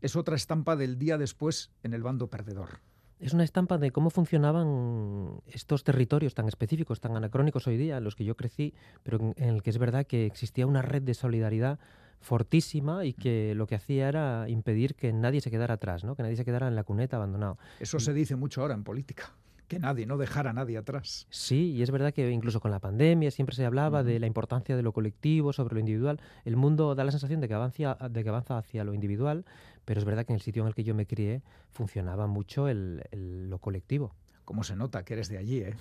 [0.00, 2.80] es otra estampa del día después en el bando perdedor.
[3.18, 8.04] Es una estampa de cómo funcionaban estos territorios tan específicos, tan anacrónicos hoy día, en
[8.04, 11.12] los que yo crecí, pero en el que es verdad que existía una red de
[11.12, 11.78] solidaridad
[12.20, 16.14] fortísima y que lo que hacía era impedir que nadie se quedara atrás, ¿no?
[16.16, 17.58] que nadie se quedara en la cuneta abandonado.
[17.78, 19.34] Eso se dice mucho ahora en política
[19.70, 21.28] que nadie, no dejar a nadie atrás.
[21.30, 24.76] Sí, y es verdad que incluso con la pandemia siempre se hablaba de la importancia
[24.76, 26.20] de lo colectivo sobre lo individual.
[26.44, 29.44] El mundo da la sensación de que, avanza, de que avanza hacia lo individual,
[29.84, 32.68] pero es verdad que en el sitio en el que yo me crié funcionaba mucho
[32.68, 34.14] el, lo colectivo.
[34.44, 35.76] Como se nota que eres de allí, ¿eh?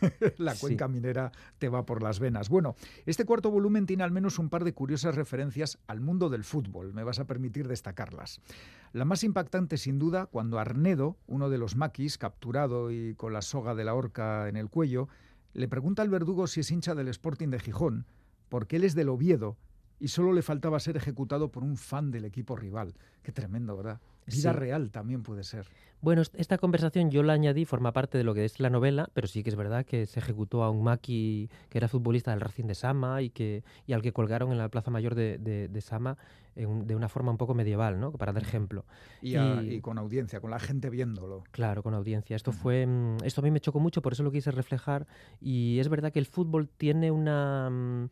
[0.38, 2.48] La cuenca minera te va por las venas.
[2.48, 6.44] Bueno, este cuarto volumen tiene al menos un par de curiosas referencias al mundo del
[6.44, 6.94] fútbol.
[6.94, 8.40] Me vas a permitir destacarlas.
[8.92, 13.42] La más impactante, sin duda, cuando Arnedo, uno de los maquis, capturado y con la
[13.42, 15.08] soga de la horca en el cuello,
[15.52, 18.06] le pregunta al verdugo si es hincha del Sporting de Gijón,
[18.48, 19.56] porque él es del Oviedo
[20.02, 22.92] y solo le faltaba ser ejecutado por un fan del equipo rival.
[23.22, 24.00] Qué tremendo, ¿verdad?
[24.26, 25.68] Vida real también puede ser.
[26.00, 29.28] Bueno, esta conversación yo la añadí, forma parte de lo que es la novela, pero
[29.28, 32.64] sí que es verdad que se ejecutó a un maqui que era futbolista del Racing
[32.64, 36.18] de Sama y, que, y al que colgaron en la Plaza Mayor de, de, Sama
[36.56, 38.10] de una forma un poco medieval, ¿no?
[38.10, 38.84] Para dar ejemplo.
[39.20, 41.44] Y, con audiencia, con la gente viéndolo.
[41.52, 42.34] Claro, con audiencia.
[42.34, 45.06] Esto, fue, mm, esto a mí me chocó mucho, por eso lo quise reflejar.
[45.40, 48.10] Y es verdad que el fútbol tiene una...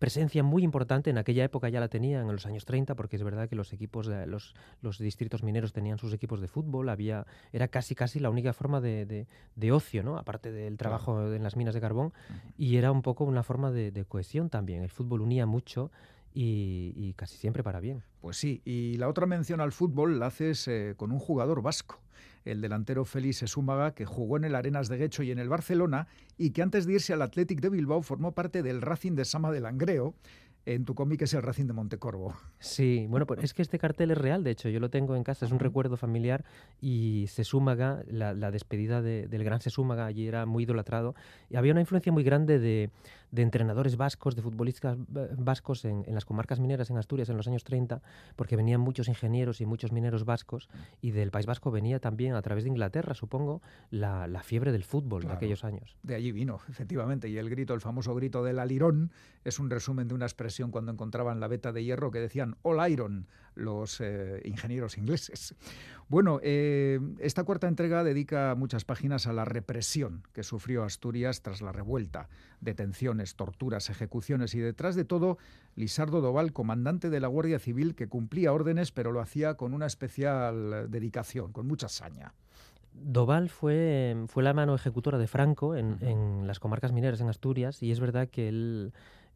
[0.00, 3.22] Presencia muy importante, en aquella época ya la tenían, en los años 30, porque es
[3.22, 7.26] verdad que los equipos, de, los, los distritos mineros tenían sus equipos de fútbol, había,
[7.52, 10.16] era casi casi la única forma de, de, ocio, ¿no?
[10.16, 12.14] aparte del trabajo en las minas de carbón,
[12.56, 14.82] y era un poco una forma de, cohesión también.
[14.82, 15.90] El fútbol unía mucho
[16.32, 18.02] y, y, casi siempre para bien.
[18.22, 22.00] Pues sí, y la otra mención al fútbol la haces eh, con un jugador vasco
[22.44, 26.08] el delantero Félix Esúmaga, que jugó en el Arenas de Guecho y en el Barcelona,
[26.36, 29.50] y que antes de irse al Athletic de Bilbao formó parte del Racing de Sama
[29.50, 30.14] de Langreo,
[30.66, 32.34] en tu cómic es el Racing de Montecorvo.
[32.58, 35.24] Sí, bueno, pues es que este cartel es real, de hecho, yo lo tengo en
[35.24, 36.44] casa, es un recuerdo familiar.
[36.80, 41.14] Y Sesúmaga, la, la despedida del gran Sesúmaga, allí era muy idolatrado.
[41.48, 42.90] Y había una influencia muy grande de,
[43.30, 47.64] de entrenadores vascos, de futbolistas vascos en, las comarcas mineras en Asturias en los años
[47.64, 48.02] 30,
[48.36, 50.68] porque venían muchos ingenieros y muchos mineros vascos,
[51.00, 55.24] y del País Vasco venía también, a través de Inglaterra, supongo, la, fiebre del fútbol
[55.24, 55.96] de aquellos años.
[56.02, 59.10] De allí vino, efectivamente, y el grito, el famoso grito del alirón,
[59.44, 62.90] es un resumen de una expresión cuando encontraban la veta de hierro que decían All
[62.90, 65.54] Iron, los eh, ingenieros ingleses.
[66.08, 71.62] Bueno, eh, esta cuarta entrega dedica muchas páginas a la represión que sufrió Asturias tras
[71.62, 72.28] la revuelta,
[72.60, 75.38] detenciones, torturas, ejecuciones y detrás de todo
[75.76, 79.86] Lisardo Doval, comandante de la Guardia Civil que cumplía órdenes pero lo hacía con una
[79.86, 82.34] especial dedicación, con mucha saña.
[82.92, 87.82] Doval fue, fue la mano ejecutora de Franco en, en las comarcas mineras en Asturias
[87.84, 88.92] y es verdad que él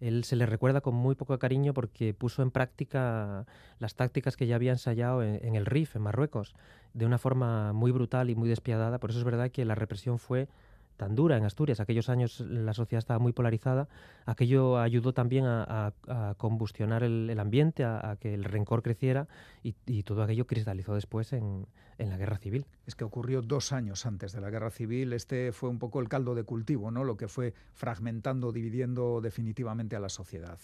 [0.09, 3.47] él se le recuerda con muy poco cariño porque puso en práctica
[3.79, 6.55] las tácticas que ya había ensayado en, el RIF, en Marruecos,
[6.93, 8.99] de una forma muy brutal y muy despiadada.
[8.99, 10.49] Por eso es verdad que la represión fue
[10.97, 11.81] tan dura en Asturias.
[11.81, 13.89] Aquellos años la sociedad estaba muy polarizada.
[14.27, 15.93] Aquello ayudó también a,
[16.37, 19.29] combustionar el, ambiente, a, que el rencor creciera
[19.63, 21.67] y, todo aquello cristalizó después en,
[21.99, 22.67] la guerra civil.
[22.87, 25.13] Es que ocurrió dos años antes de la guerra civil.
[25.13, 27.05] Este fue un poco el caldo de cultivo, ¿no?
[27.05, 30.59] Lo que fue fragmentando, dividiendo definitivamente a la sociedad.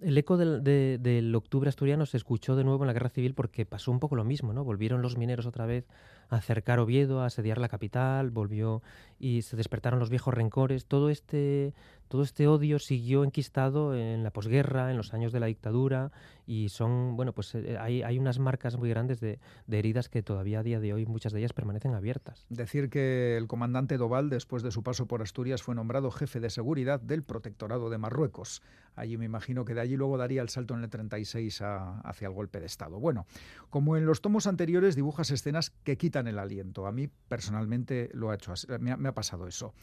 [0.00, 3.66] El eco del, del, octubre asturiano se escuchó de nuevo en la guerra civil porque
[3.66, 4.62] pasó un poco lo mismo, ¿no?
[4.62, 5.88] Volvieron los mineros otra vez
[6.28, 8.82] a acercar Oviedo, a asediar la capital, volvió
[9.18, 10.86] y se despertaron los viejos rencores.
[10.86, 11.74] Todo este
[12.08, 16.10] todo este odio siguió enquistado en la posguerra, en los años de la dictadura,
[16.46, 19.38] y son, bueno, pues eh, hay, hay unas marcas muy grandes de,
[19.70, 22.46] heridas que todavía a día de hoy muchas de ellas permanecen abiertas.
[22.48, 26.48] Decir que el comandante Doval, después de su paso por Asturias, fue nombrado jefe de
[26.48, 28.62] seguridad del Protectorado de Marruecos.
[28.96, 32.32] Allí me imagino que de allí luego daría el salto en el 36 hacia el
[32.32, 32.98] golpe de Estado.
[32.98, 33.26] Bueno,
[33.68, 36.86] como en los tomos anteriores, dibujas escenas que quitan el aliento.
[36.86, 39.74] A mí personalmente lo ha hecho, me ha pasado eso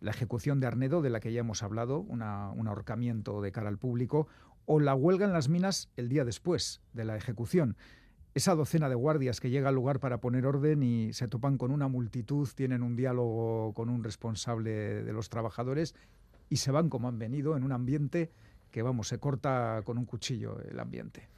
[0.00, 3.78] la ejecución de Arnedo, de la que ya hemos hablado, un ahorcamiento de cara al
[3.78, 4.28] público,
[4.66, 7.76] o la huelga en las minas el día después de la ejecución.
[8.34, 11.70] Esa docena de guardias que llega al lugar para poner orden y se topan con
[11.70, 15.94] una multitud, tienen un diálogo con un responsable de los trabajadores
[16.50, 18.30] y se van como han venido en un ambiente
[18.70, 21.28] que, vamos, se corta con un cuchillo el ambiente.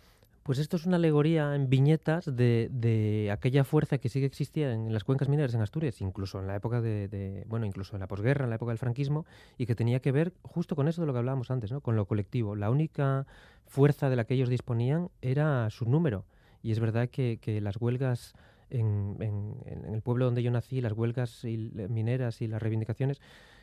[0.49, 5.05] Pues esto es una alegoría en viñetas de, aquella fuerza que sigue existía en las
[5.05, 8.49] cuencas mineras en Asturias, incluso en la época de, bueno, incluso en la posguerra, en
[8.49, 9.27] la época del franquismo,
[9.59, 11.83] y que tenía que ver justo con eso de lo que hablábamos antes, ¿no?
[11.83, 12.57] con lo colectivo.
[12.57, 13.27] La única
[13.67, 16.25] fuerza de la que ellos disponían era su número.
[16.63, 18.33] Y es verdad que, las huelgas
[18.71, 23.21] en, en, el pueblo donde yo nací, las huelgas mineras y las reivindicaciones,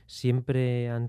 [0.08, 1.08] siempre han,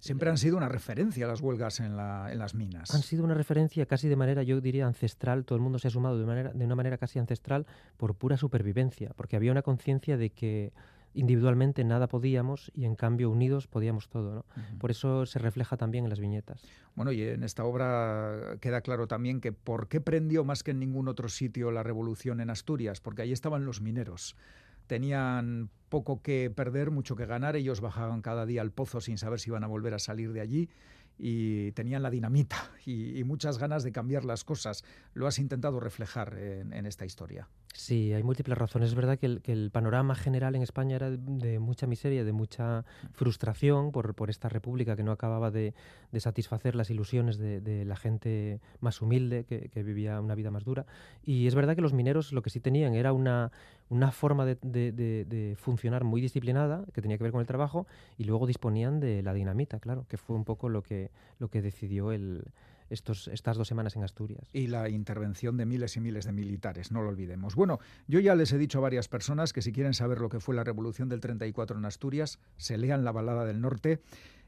[0.00, 2.94] siempre han sido una referencia las huelgas en, las minas.
[2.94, 5.44] Han sido una referencia casi de manera, yo diría, ancestral.
[5.44, 7.66] Todo el mundo se ha sumado de, manera, de una manera casi ancestral
[7.96, 10.72] por pura supervivencia, porque había una conciencia de que
[11.16, 14.34] individualmente nada podíamos y en cambio unidos podíamos todo.
[14.34, 14.44] ¿no?
[14.78, 16.62] Por eso se refleja también en las viñetas.
[16.94, 20.78] Bueno, y en esta obra queda claro también que por qué prendió más que en
[20.78, 24.36] ningún otro sitio la revolución en Asturias, porque ahí estaban los mineros
[24.86, 29.40] tenían poco que perder, mucho que ganar, ellos bajaban cada día al pozo sin saber
[29.40, 30.68] si iban a volver a salir de allí
[31.18, 34.84] y tenían la dinamita y, muchas ganas de cambiar las cosas.
[35.14, 37.48] Lo has intentado reflejar en, esta historia.
[37.76, 38.88] Sí, hay múltiples razones.
[38.88, 43.92] Es verdad que el, panorama general en España era de, mucha miseria, de mucha frustración
[43.92, 45.74] por, esta república que no acababa de,
[46.18, 50.86] satisfacer las ilusiones de, la gente más humilde que, vivía una vida más dura.
[51.22, 53.52] Y es verdad que los mineros lo que sí tenían era una,
[54.10, 59.00] forma de, funcionar muy disciplinada, que tenía que ver con el trabajo, y luego disponían
[59.00, 61.10] de la dinamita, claro, que fue un poco lo que
[61.52, 62.42] decidió el,
[62.90, 64.48] estos, estas dos semanas en Asturias.
[64.52, 67.54] Y la intervención de miles y miles de militares, no lo olvidemos.
[67.54, 70.40] Bueno, yo ya les he dicho a varias personas que si quieren saber lo que
[70.40, 74.00] fue la revolución del 34 en Asturias, se lean la balada del norte.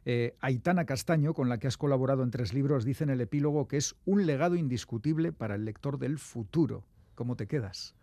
[0.04, 3.68] Eh, Aitana Castaño, con la que has colaborado en tres libros, dice en el epílogo
[3.68, 6.84] que es un legado indiscutible para el lector del futuro.
[7.14, 7.94] ¿Cómo te quedas?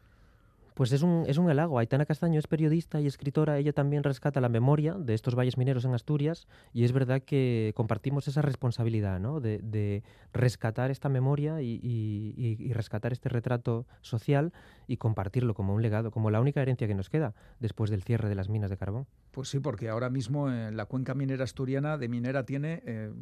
[0.75, 1.79] Pues es un, es un halago.
[1.79, 3.57] Aitana Castaño es periodista y escritora.
[3.57, 7.71] Ella también rescata la memoria de estos valles mineros en Asturias y es verdad que
[7.77, 9.39] compartimos esa responsabilidad ¿no?
[9.39, 10.03] de,
[10.33, 14.51] rescatar esta memoria y, rescatar este retrato social
[14.85, 18.27] y compartirlo como un legado, como la única herencia que nos queda después del cierre
[18.27, 19.07] de las minas de carbón.
[19.31, 23.13] Pues sí, porque ahora mismo en la cuenca minera asturiana de minera tiene eh,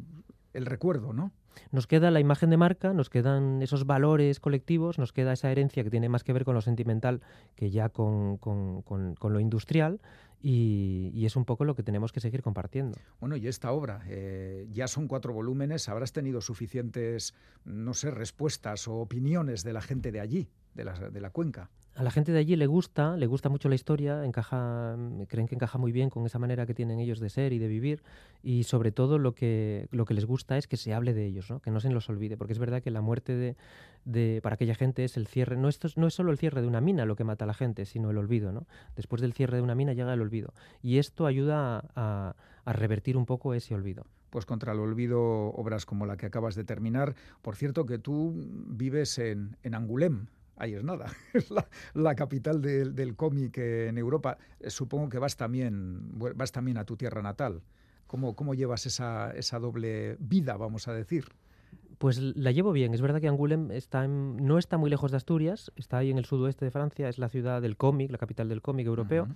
[0.54, 1.32] el recuerdo, ¿no?
[1.70, 5.84] Nos queda la imagen de marca, nos quedan esos valores colectivos, nos queda esa herencia
[5.84, 7.20] que tiene más que ver con lo sentimental
[7.54, 10.00] que ya con, lo industrial
[10.40, 12.98] y, es un poco lo que tenemos que seguir compartiendo.
[13.20, 17.34] Bueno, y esta obra, eh, ya son cuatro volúmenes, habrás tenido suficientes,
[17.64, 21.70] no sé, respuestas o opiniones de la gente de allí, de la, de la cuenca
[21.94, 24.96] a la gente de allí le gusta, le gusta mucho la historia, encaja,
[25.28, 27.68] creen que encaja muy bien con esa manera que tienen ellos de ser y de
[27.68, 28.02] vivir
[28.42, 31.50] y sobre todo lo que, lo que les gusta es que se hable de ellos,
[31.50, 31.60] ¿no?
[31.60, 33.56] que no se los olvide, porque es verdad que la muerte de,
[34.04, 36.66] de, para aquella gente es el cierre, no, esto, no es solo el cierre de
[36.66, 38.50] una mina lo que mata a la gente, sino el olvido.
[38.50, 38.66] ¿no?
[38.96, 40.52] Después del cierre de una mina llega el olvido
[40.82, 45.86] y esto ayuda a, a revertir un poco ese olvido pues contra el olvido obras
[45.86, 47.14] como la que acabas de terminar.
[47.40, 48.34] Por cierto, que tú
[48.66, 50.26] vives en, en Angulem,
[50.56, 51.50] ahí es nada, es
[51.94, 54.38] la, capital del cómic en Europa.
[54.60, 57.62] Eh, supongo que vas también, vas también a tu tierra natal.
[58.06, 61.24] ¿Cómo, cómo llevas esa, esa doble vida, vamos a decir?
[61.98, 62.92] Pues la llevo bien.
[62.94, 66.24] Es verdad que Angoulême está no está muy lejos de Asturias, está ahí en el
[66.24, 69.28] sudoeste de Francia, es la ciudad del cómic, la capital del cómic europeo.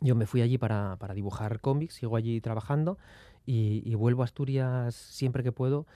[0.00, 2.98] Yo me fui allí para, para dibujar cómics, sigo allí trabajando
[3.46, 5.86] y, y, vuelvo a Asturias siempre que puedo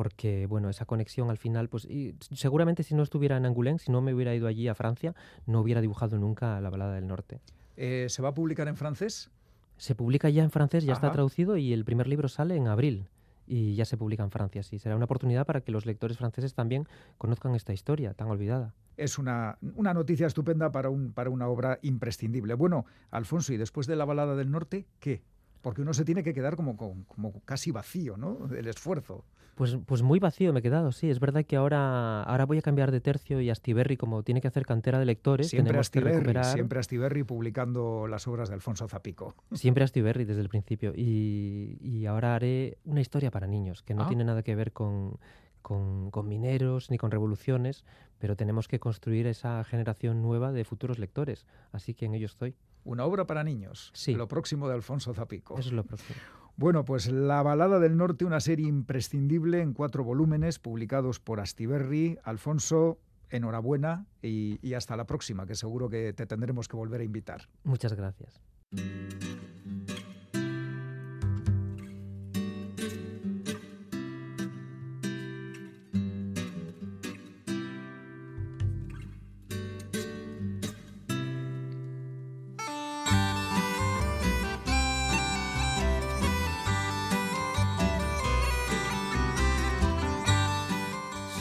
[0.00, 3.92] porque bueno, esa conexión al final, pues y seguramente si no estuviera en Angoulême, si
[3.92, 7.42] no me hubiera ido allí a Francia, no hubiera dibujado nunca la balada del norte.
[7.76, 9.30] Eh, ¿Se va a publicar en francés?
[9.76, 13.10] Se publica ya en francés, ya está traducido y el primer libro sale en abril
[13.46, 14.62] y ya se publica en Francia.
[14.62, 16.88] Sí, será una oportunidad para que los lectores franceses también
[17.18, 18.72] conozcan esta historia tan olvidada.
[18.96, 22.54] Es una, una noticia estupenda para, un, para una obra imprescindible.
[22.54, 25.20] Bueno, Alfonso, y después de la balada del norte, ¿qué?
[25.60, 28.46] Porque uno se tiene que quedar como, como, como casi vacío, ¿no?
[28.46, 29.26] Del esfuerzo.
[29.60, 31.10] Pues, pues muy vacío me he quedado, sí.
[31.10, 34.48] Es verdad que ahora, ahora voy a cambiar de tercio y Astiberri, como tiene que
[34.48, 36.46] hacer cantera de lectores, siempre tenemos que recuperar...
[36.46, 39.34] Siempre Astiberri publicando las obras de Alfonso Zapico.
[39.52, 40.94] Siempre Astiberri desde el principio.
[40.96, 44.08] Y, y ahora haré una historia para niños, que no ah.
[44.08, 45.18] tiene nada que ver con,
[45.60, 47.84] con, con, mineros ni con revoluciones,
[48.18, 51.44] pero tenemos que construir esa generación nueva de futuros lectores.
[51.70, 52.54] Así que en ello estoy.
[52.84, 53.90] Una obra para niños.
[53.92, 54.14] Sí.
[54.14, 55.58] Lo próximo de Alfonso Zapico.
[55.58, 56.18] Eso es lo próximo.
[56.56, 62.18] Bueno, pues La Balada del Norte, una serie imprescindible en cuatro volúmenes publicados por Astiberri.
[62.22, 62.98] Alfonso,
[63.30, 67.48] enhorabuena y, y hasta la próxima, que seguro que te tendremos que volver a invitar.
[67.64, 68.40] Muchas gracias.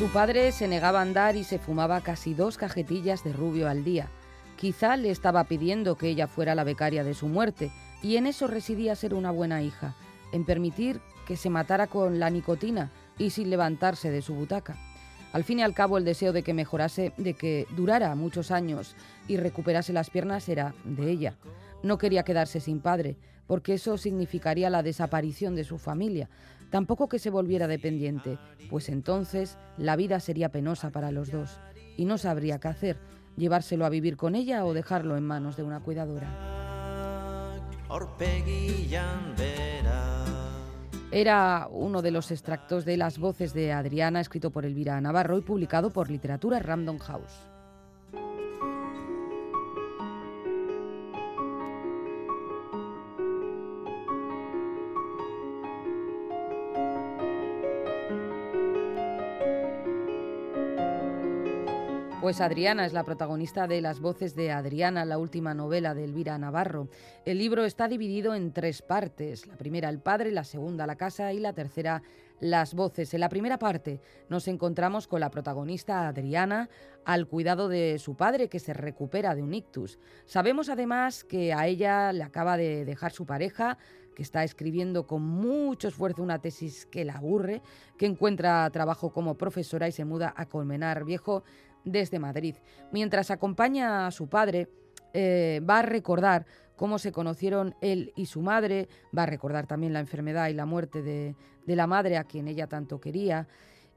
[0.10, 4.08] Padre se negaba a andar y se fumaba casi dos cajetillas de rubio al día.
[4.58, 8.48] Quizá le estaba pidiendo que ella fuera la becaria de su muerte, y en eso
[8.48, 9.96] residía ser una buena hija,
[10.32, 12.90] en permitir que se matara con la nicotina
[13.20, 14.78] y sin levantarse de su butaca.
[15.32, 18.96] Al fin y al cabo, el deseo de que mejorase, de que durara muchos años
[19.28, 21.36] y recuperase las piernas era de ella.
[21.84, 26.30] No quería quedarse sin padre, porque eso significaría la desaparición de su familia,
[26.70, 28.38] tampoco que se volviera dependiente,
[28.70, 31.60] pues entonces la vida sería penosa para los dos
[31.98, 32.98] y no sabría qué hacer,
[33.36, 36.30] llevárselo a vivir con ella o dejarlo en manos de una cuidadora.
[41.12, 45.42] Era uno de los extractos de Las voces de Adriana, escrito por Elvira Navarro y
[45.42, 47.49] publicado por Literatura Random House.
[62.30, 66.38] Pues Adriana es la protagonista de Las voces de Adriana, la última novela de Elvira
[66.38, 66.88] Navarro.
[67.26, 69.48] El libro está dividido en tres partes.
[69.48, 72.04] La primera el padre, la segunda la casa y la tercera
[72.40, 73.16] las voces.
[73.16, 74.00] En la primera parte
[74.30, 76.70] nos encontramos con la protagonista Adriana
[77.04, 79.98] al cuidado de su padre que se recupera de un ictus.
[80.28, 83.80] Sabemos además que a ella le acaba de dejar su pareja,
[84.16, 87.62] que está escribiendo con mucho esfuerzo una tesis que la aburre,
[87.98, 91.44] que encuentra trabajo como profesora y se muda a Colmenar Viejo
[91.86, 92.56] desde Madrid.
[92.92, 94.68] Mientras acompaña a su padre,
[95.14, 99.94] eh, va a recordar cómo se conocieron él y su madre, va a recordar también
[99.94, 103.48] la enfermedad y la muerte de, de la madre a quien ella tanto quería,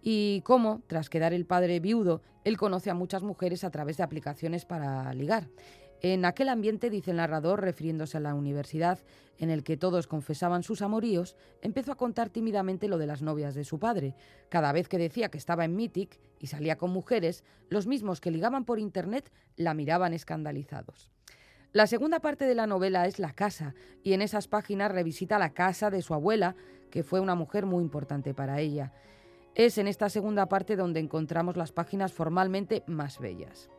[0.03, 4.03] y cómo, tras quedar el padre viudo, él conoce a muchas mujeres a través de
[4.03, 5.49] aplicaciones para ligar.
[6.05, 8.99] En aquel ambiente, dice el narrador, refiriéndose a la universidad,
[9.39, 13.55] en el que todos confesaban sus amoríos, empezó a contar tímidamente lo de las novias
[13.55, 14.17] de su padre.
[14.49, 18.33] Cada vez que decía que estaba en Mythic y salía con mujeres, los mismos que
[18.33, 21.09] ligaban por internet la miraban escandalizados.
[21.71, 25.55] La segunda parte de la novela es la casa, y en esas páginas revisita la
[25.55, 26.57] casa de su abuela,
[26.91, 28.93] que fue una mujer muy importante para ella.
[29.55, 33.71] Es en esta segunda parte donde encontramos las páginas formalmente más bellas.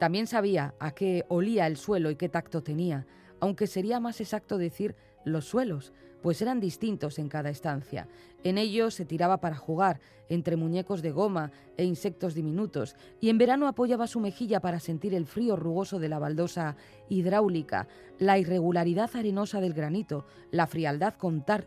[0.00, 3.06] También sabía a qué olía el suelo y qué tacto tenía,
[3.38, 4.96] aunque sería más exacto decir
[5.26, 5.92] los suelos,
[6.22, 8.08] pues eran distintos en cada estancia.
[8.42, 13.36] En ellos se tiraba para jugar, entre muñecos de goma e insectos diminutos, y en
[13.36, 16.76] verano apoyaba su mejilla para sentir el frío rugoso de la baldosa
[17.10, 17.86] hidráulica,
[18.18, 21.12] la irregularidad arenosa del granito, la frialdad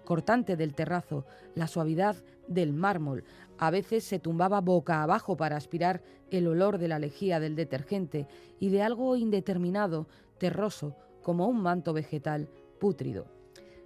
[0.03, 2.15] cortante del terrazo, la suavidad
[2.47, 3.23] del mármol.
[3.57, 8.27] A veces se tumbaba boca abajo para aspirar el olor de la lejía del detergente
[8.59, 13.27] y de algo indeterminado, terroso, como un manto vegetal pútrido.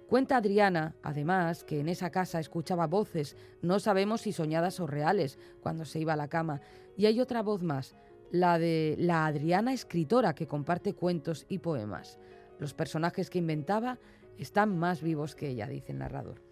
[0.08, 5.38] Cuenta Adriana, además, que en esa casa escuchaba voces, no sabemos si soñadas o reales,
[5.60, 6.62] cuando se iba a la cama.
[6.96, 7.94] Y hay otra voz más,
[8.30, 12.18] la de la Adriana escritora que comparte cuentos y poemas.
[12.58, 13.98] Los personajes que inventaba
[14.38, 16.47] están más vivos que ella, dice el narrador.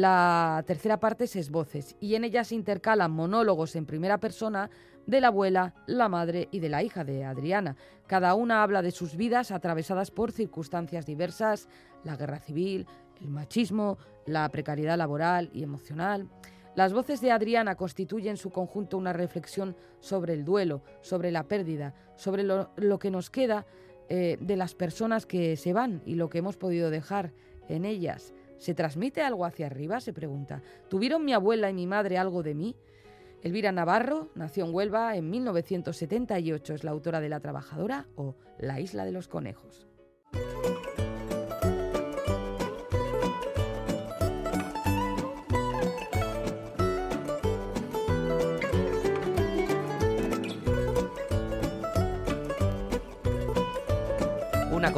[0.00, 4.70] La tercera parte es voces y en ella se intercalan monólogos en primera persona
[5.06, 7.74] de la abuela, la madre y de la hija de Adriana.
[8.06, 11.68] Cada una habla de sus vidas atravesadas por circunstancias diversas,
[12.04, 12.86] la guerra civil,
[13.20, 16.28] el machismo, la precariedad laboral y emocional.
[16.76, 21.48] Las voces de Adriana constituyen en su conjunto una reflexión sobre el duelo, sobre la
[21.48, 23.66] pérdida, sobre lo, que nos queda
[24.08, 27.32] eh, de las personas que se van y lo que hemos podido dejar
[27.68, 28.32] en ellas.
[28.58, 30.00] ¿Se transmite algo hacia arriba?
[30.00, 30.62] se pregunta.
[30.88, 32.76] ¿Tuvieron mi abuela y mi madre algo de mí?
[33.42, 36.74] Elvira Navarro nació en Huelva en 1978.
[36.74, 39.86] Es la autora de La Trabajadora o La Isla de los Conejos.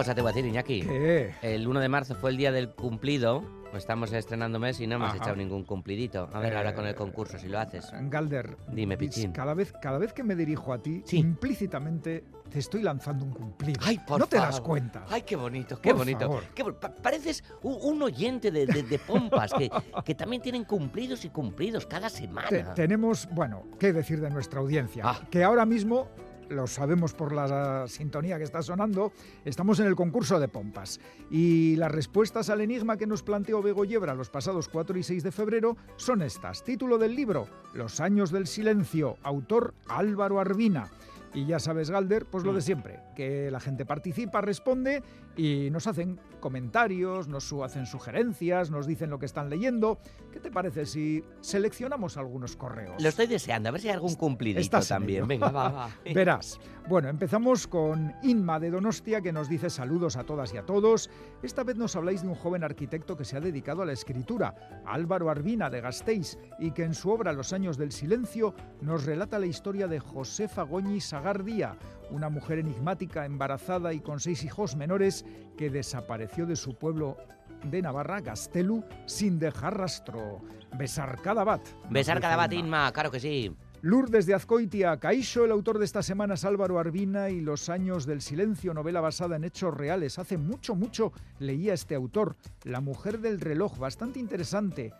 [0.00, 0.82] Cosa te voy a decir, Iñaki.
[0.82, 1.34] ¿Qué?
[1.42, 3.42] El 1 de marzo fue el día del cumplido.
[3.74, 5.18] Estamos estrenando mes y no hemos Ajá.
[5.18, 6.28] echado ningún cumplidito.
[6.32, 7.88] A ver, ahora con el Eh, concurso, si lo haces.
[7.92, 9.30] Galder, Dime, Pichín.
[9.30, 11.18] Cada vez, cada vez que me dirijo a ti, Sí.
[11.18, 13.78] implícitamente te estoy lanzando un cumplido.
[13.84, 14.50] Ay, por no te favor.
[14.52, 15.04] das cuenta.
[15.08, 16.18] Ay, qué bonito, qué Por bonito.
[16.20, 16.42] favor.
[16.52, 19.70] Qué pa- pareces un, un oyente de, de- de pompas que,
[20.04, 22.74] que también tienen cumplidos y cumplidos cada Te- semana.
[22.74, 25.04] tenemos, bueno, qué decir de nuestra audiencia.
[25.06, 25.20] Ah.
[25.30, 26.08] Que ahora mismo,
[26.50, 29.12] lo sabemos por la sintonía que está sonando,
[29.44, 31.00] estamos en el concurso de pompas.
[31.30, 35.22] Y las respuestas al enigma que nos planteó Bego Yebra los pasados 4 y 6
[35.22, 36.62] de febrero son estas.
[36.64, 40.88] Título del libro, Los años del silencio, autor Álvaro Arbina.
[41.32, 42.62] Y ya sabes, Galder, pues lo de Mm.
[42.62, 45.02] siempre, que la gente participa, responde
[45.36, 49.98] y nos hacen comentarios, nos hacen sugerencias, nos dicen lo que están leyendo.
[50.32, 53.02] ¿Qué te parece si seleccionamos algunos correos?
[53.02, 55.28] Lo estoy deseando, a ver si hay algún cumplidito Estás también.
[55.28, 55.90] Venga, va, va.
[56.14, 56.58] Verás.
[56.88, 61.10] Bueno, empezamos con Inma de Donostia que nos dice saludos a todas y a todos.
[61.42, 64.82] Esta vez nos habláis de un joven arquitecto que se ha dedicado a la escritura,
[64.86, 69.38] Álvaro Arbina de Gasteiz, y que en su obra Los años del silencio nos relata
[69.38, 71.76] la historia de Josefa Goñi Sagardía,
[72.10, 75.24] una mujer enigmática, embarazada y con seis hijos menores
[75.56, 77.16] que desapareció de su pueblo
[77.64, 80.40] de Navarra, Gastelu, sin dejar rastro.
[80.78, 81.62] Besar cada bat.
[81.90, 82.42] Besar cada Inma.
[82.44, 83.54] batisma, claro que sí.
[83.82, 88.04] Lourdes de Azcoitia, Caixo, el autor de esta semana es Álvaro Arbina y Los años
[88.04, 90.18] del silencio, novela basada en hechos reales.
[90.18, 94.92] Hace mucho, mucho leía este autor, La mujer del reloj, bastante interesante.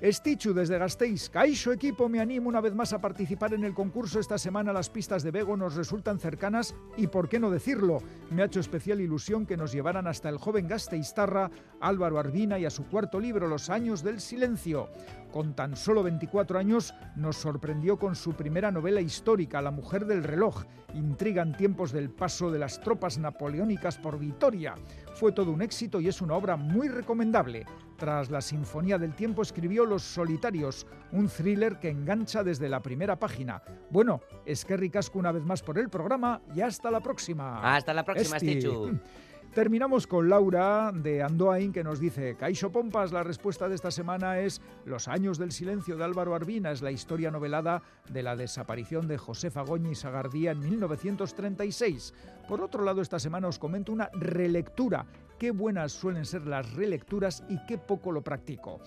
[0.00, 4.18] Estichu desde Gasteiz, Caixo equipo, me animo una vez más a participar en el concurso.
[4.18, 7.98] Esta semana las pistas de Bego nos resultan cercanas y por qué no decirlo,
[8.30, 11.50] me ha hecho especial ilusión que nos llevaran hasta el joven Gasteiztarra,
[11.82, 14.88] Álvaro Arbina y a su cuarto libro, Los años del silencio.
[15.32, 20.24] Con tan solo 24 años nos sorprendió con su primera novela histórica, La mujer del
[20.24, 20.64] reloj.
[20.94, 24.74] Intrigan tiempos del paso de las tropas napoleónicas por Vitoria.
[25.14, 27.64] Fue todo un éxito y es una obra muy recomendable.
[27.96, 33.16] Tras la Sinfonía del Tiempo escribió Los Solitarios, un thriller que engancha desde la primera
[33.16, 33.62] página.
[33.90, 37.76] Bueno, es que ricasco una vez más por el programa y hasta la próxima.
[37.76, 38.60] Hasta la próxima, Esti.
[38.60, 38.98] Stichu.
[39.54, 44.38] Terminamos con Laura de Andoain que nos dice, Caixo Pompas, la respuesta de esta semana
[44.38, 49.08] es Los años del silencio de Álvaro Arbina, es la historia novelada de la desaparición
[49.08, 52.14] de Josefa Goñi Sagardía en 1936.
[52.48, 55.04] Por otro lado, esta semana os comento una relectura.
[55.36, 58.78] Qué buenas suelen ser las relecturas y qué poco lo practico.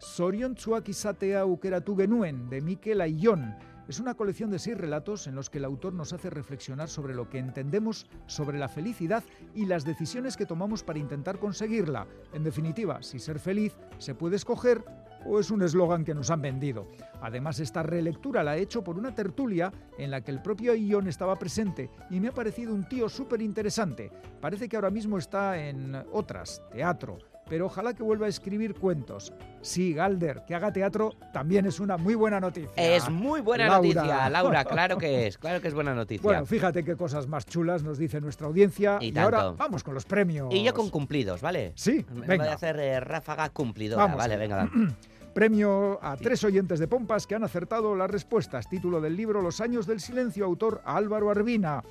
[0.00, 3.56] Zoriontsuak izatea aukeratu genuen, de Mikel Ayllón.
[3.88, 7.14] Es una colección de seis relatos en los que el autor nos hace reflexionar sobre
[7.14, 9.24] lo que entendemos sobre la felicidad
[9.54, 12.06] y las decisiones que tomamos para intentar conseguirla.
[12.32, 14.84] En definitiva, si ser feliz se puede escoger
[15.24, 16.88] o es un eslogan que nos han vendido.
[17.20, 21.08] Además, esta relectura la he hecho por una tertulia en la que el propio Ion
[21.08, 24.10] estaba presente y me ha parecido un tío súper interesante.
[24.40, 27.18] Parece que ahora mismo está en otras, teatro,
[27.52, 29.30] pero ojalá que vuelva a escribir cuentos.
[29.60, 32.72] Sí, Galder, que haga teatro también es una muy buena noticia.
[32.76, 33.76] Es muy buena Laura.
[34.02, 36.22] noticia, Laura, claro que es, claro que es buena noticia.
[36.22, 38.96] Bueno, fíjate qué cosas más chulas nos dice nuestra audiencia.
[39.02, 40.48] Y Y, ahora vamos con los premios.
[40.50, 41.72] y yo con cumplidos, ¿vale?
[41.74, 42.52] Sí, Me- Voy venga.
[42.52, 44.70] a hacer eh, ráfaga cumplidora, Vamos vale, venga.
[45.34, 48.68] Premio a tres oyentes de Pompas que han acertado las respuestas.
[48.68, 51.82] Título del libro Los años del silencio, autor Álvaro Arbina.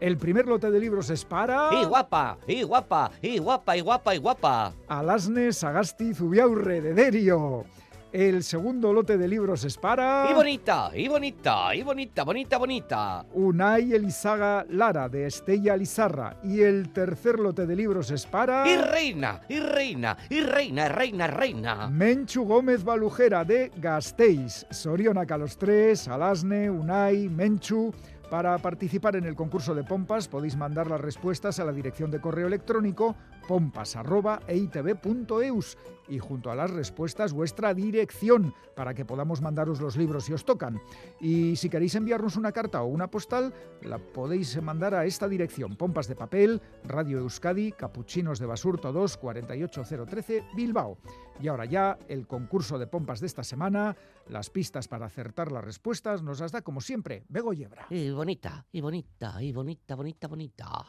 [0.00, 1.70] El primer lote de libros es para...
[1.72, 2.38] ¡Y guapa!
[2.46, 3.10] ¡Y guapa!
[3.20, 3.76] ¡Y guapa!
[3.76, 4.14] ¡Y guapa!
[4.14, 4.72] ¡Y guapa!
[4.86, 7.64] Alasne Sagasti Zubiaurre de Derio.
[8.12, 10.28] El segundo lote de libros es para...
[10.30, 10.90] ¡Y bonita!
[10.94, 11.74] ¡Y bonita!
[11.74, 12.22] ¡Y bonita!
[12.22, 13.26] ¡Bonita, bonita!
[13.34, 16.36] Unai Elizaga Lara de Estella Lizarra.
[16.42, 18.66] Y el tercer lote de libros es para...
[18.66, 19.42] ¡Y reina!
[19.48, 20.16] ¡Y reina!
[20.30, 20.88] ¡Y reina!
[20.88, 21.26] ¡Reina!
[21.26, 21.88] ¡Reina!
[21.88, 24.64] Menchu Gómez Balujera de Gasteiz.
[24.70, 27.92] Sorionak a los tres, Alasne, Unai, Menchu.
[28.30, 32.20] Para participar en el concurso de pompas podéis mandar las respuestas a la dirección de
[32.20, 33.16] correo electrónico
[33.48, 40.34] pompas.eitv.eus y junto a las respuestas vuestra dirección para que podamos mandaros los libros si
[40.34, 40.78] os tocan.
[41.20, 45.76] Y si queréis enviarnos una carta o una postal, la podéis mandar a esta dirección:
[45.76, 50.98] Pompas de Papel, Radio Euskadi, Capuchinos de Basurto 2, 48013, Bilbao.
[51.40, 53.96] Y ahora ya, el concurso de pompas de esta semana,
[54.28, 57.86] las pistas para acertar las respuestas nos las da como siempre Bego Yebra.
[57.90, 58.66] ¡Y bonita!
[58.72, 59.42] ¡Y bonita!
[59.42, 59.94] ¡Y bonita!
[59.94, 60.28] ¡Bonita!
[60.28, 60.86] ¡Bonita!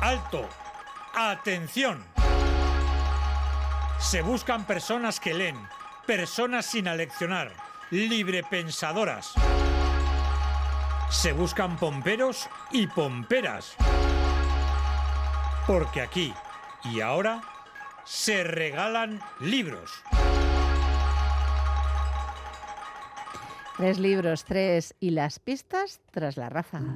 [0.00, 0.48] Alto.
[1.14, 2.04] Atención.
[3.98, 5.56] Se buscan personas que leen,
[6.06, 7.52] personas sin aleccionar,
[7.90, 9.34] librepensadoras.
[11.10, 13.74] Se buscan pomperos y pomperas.
[15.66, 16.32] Porque aquí
[16.84, 17.42] y ahora
[18.04, 20.02] se regalan libros.
[23.80, 26.94] Tres libros, tres y las pistas tras la ráfaga.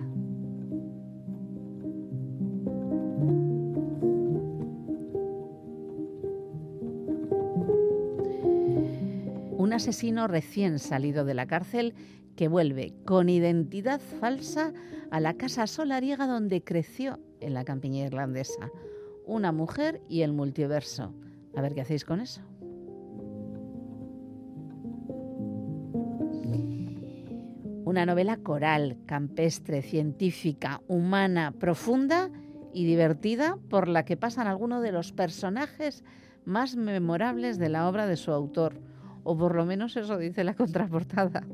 [9.57, 11.95] Un asesino recién salido de la cárcel
[12.37, 14.75] que vuelve con identidad falsa
[15.11, 18.71] a la casa solariega donde creció en la campiña irlandesa.
[19.25, 21.15] Una mujer y el multiverso.
[21.57, 22.43] A ver qué hacéis con eso.
[27.95, 32.29] Una novela coral, campestre, científica, humana, profunda
[32.73, 36.03] y divertida por la que pasan algunos de los personajes
[36.45, 38.81] más memorables de la obra de su autor,
[39.23, 41.45] o por lo menos eso dice la contraportada.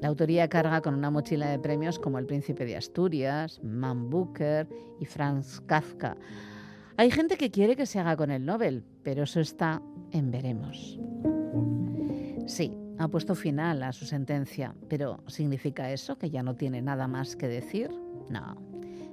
[0.00, 4.68] La autoría carga con una mochila de premios como El Príncipe de Asturias, Man Booker
[5.00, 6.16] y Franz Kafka.
[6.96, 9.82] Hay gente que quiere que se haga con el Nobel, pero eso está
[10.12, 11.00] en veremos.
[12.46, 17.08] Sí, ha puesto final a su sentencia, pero ¿significa eso que ya no tiene nada
[17.08, 17.90] más que decir?
[18.30, 18.56] No,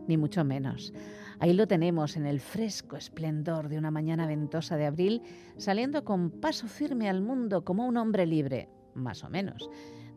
[0.08, 0.94] ni mucho menos.
[1.40, 5.24] Ahí lo tenemos en el fresco esplendor de una mañana ventosa de abril,
[5.58, 9.68] saliendo con paso firme al mundo como un hombre libre, más o menos.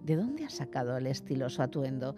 [0.04, 2.16] ¿De dónde ha sacado el estiloso atuendo?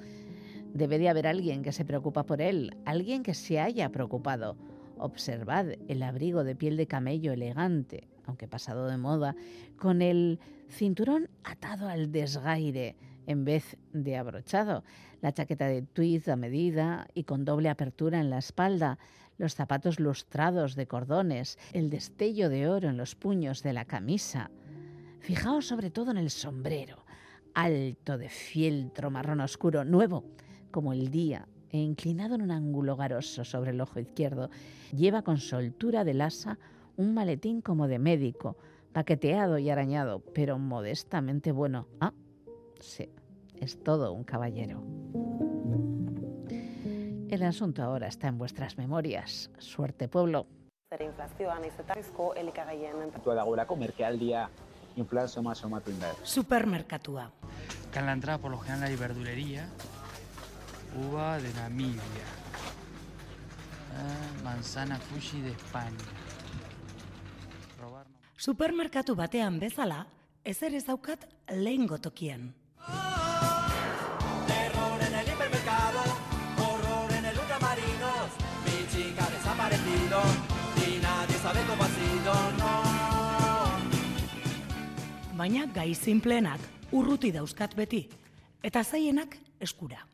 [0.75, 4.57] Debe de haber alguien que se preocupa por él, alguien que se haya preocupado.
[4.99, 9.35] Observad el abrigo de piel de camello elegante, aunque pasado de moda,
[9.79, 12.95] con el cinturón atado al desgaire
[13.27, 14.85] en vez de abrochado,
[15.21, 18.99] la chaqueta de tweed a medida y con doble apertura en la espalda,
[19.39, 24.51] los zapatos lustrados de cordones, el destello de oro en los puños de la camisa.
[25.21, 27.05] Fijaos sobre todo en el sombrero,
[27.55, 30.25] alto de fieltro marrón oscuro, nuevo
[30.71, 34.51] como el día e inclinado en un ángulo garoso sobre el ojo izquierdo,
[34.95, 36.59] lleva con soltura del asa
[36.99, 38.57] un maletín como de médico,
[38.93, 41.87] paqueteado y arañado, pero modestamente bueno.
[42.01, 42.13] Ah,
[42.81, 43.09] sí,
[43.55, 44.83] es todo un caballero.
[47.31, 49.51] El asunto ahora está en vuestras memorias.
[49.59, 50.47] Suerte, pueblo.
[56.25, 57.31] Supermercatua.
[57.89, 59.69] Acá en la entrada por lo general hay verdulería,
[61.09, 62.01] uva de Namibia,
[63.95, 66.28] ah, manzana Fuji de España.
[68.39, 70.05] Supermerkatu batean bezala,
[70.47, 71.25] ezer ez daukat
[71.59, 72.55] lehen gotokian.
[74.47, 76.05] Terror en el hipermercado,
[76.63, 78.31] horror en el ultramarinos.
[78.63, 80.23] Mi chica desaparecido
[80.87, 82.75] y nadie sabe cómo ha sido, no.
[85.35, 86.61] Baina gai simplenak
[86.93, 88.09] urruti dauzkat beti,
[88.63, 90.07] eta zaienak eskura.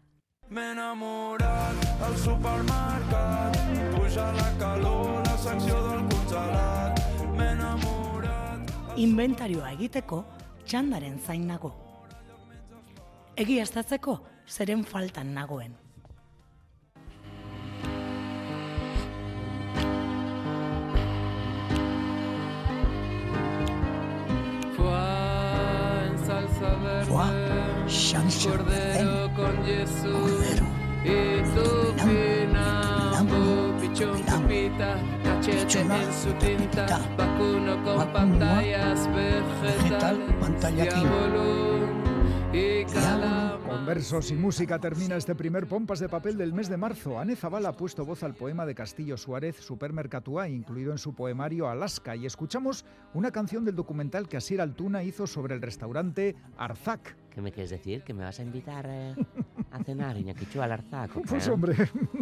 [0.48, 3.60] M'he enamorat al supermercat,
[3.92, 6.93] puja la calor, la secció del congelat
[8.96, 10.20] inventarioa egiteko
[10.64, 11.72] txandaren zain nago.
[13.34, 14.18] Egi Egiaztatzeko
[14.48, 15.74] zeren faltan nagoen.
[24.76, 25.02] Foa,
[27.88, 30.68] xantxa, zen, cordero,
[33.14, 33.42] lambo,
[34.22, 35.68] lambo, En
[36.12, 39.06] su tinta, vacuno con pantallas
[42.50, 42.84] y.
[43.68, 47.18] Con versos y música termina este primer Pompas de Papel del mes de marzo.
[47.18, 51.68] Ane Zabala ha puesto voz al poema de Castillo Suárez, Supermercatua, incluido en su poemario
[51.68, 57.16] Alaska, y escuchamos una canción del documental que Asier Altuna hizo sobre el restaurante Arzac.
[57.34, 58.02] ¿Qué me quieres decir?
[58.04, 59.14] ¿Que me vas a invitar eh,
[59.72, 61.16] a cenar, Iñakichu, al Arzac?
[61.16, 61.50] o Pues qué?
[61.50, 61.74] hombre,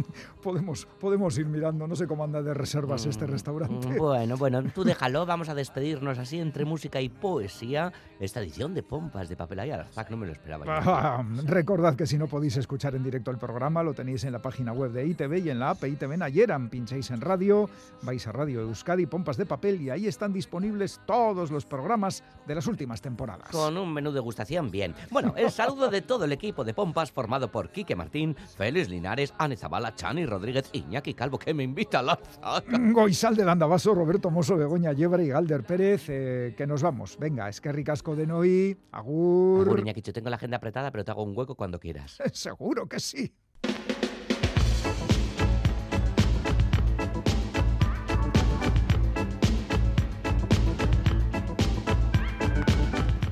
[0.42, 3.88] podemos, podemos ir mirando, no sé cómo anda de reservas este restaurante.
[3.88, 7.92] Mm, Bueno, bueno, tú déjalo, vamos a despedirnos así entre música y poesía.
[8.20, 10.64] Esta edición de Pompas de Papel al Arzac no me lo esperaba.
[10.64, 10.72] yo.
[10.72, 14.40] Ah, recordad que si no podéis escuchar en directo el programa, lo tenéis en la
[14.40, 16.70] página web de ITV y en la app ITV Nayeran.
[16.70, 17.68] Pincháis en radio,
[18.02, 22.54] vais a Radio Euskadi, Pompas de Papel y ahí están disponibles todos los programas de
[22.54, 23.48] las últimas temporadas.
[23.50, 24.94] Con un menú degustación bien.
[25.10, 29.34] Bueno, el saludo de todo el equipo de Pompas formado por Quique Martín, Félix Linares,
[29.38, 32.64] Ane Zabala, Chani Rodríguez, Iñaki Calvo, que me invita al Arzac.
[32.92, 37.16] Goizal del Andabaso, Roberto Mosso, Begoña Yebra y Galder Pérez, eh, que nos vamos.
[37.18, 39.66] Venga, es que ricasco de Noí, agur.
[39.66, 42.18] Agur, Iñakichu, tengo la agenda apretada, pero te hago un hueco cuando quieras.
[42.32, 43.34] Seguro que sí.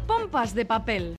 [0.07, 1.17] Pompas de papel.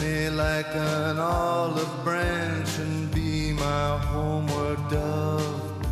[0.00, 5.86] Me like an olive branch and be my homeward dove.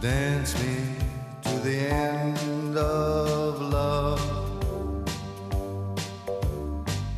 [0.00, 0.94] Dance me
[1.42, 4.20] to the end of love.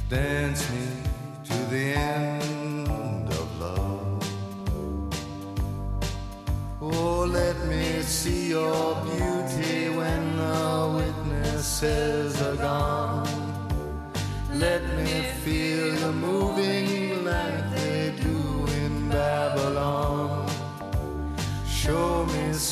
[0.09, 0.90] Dance me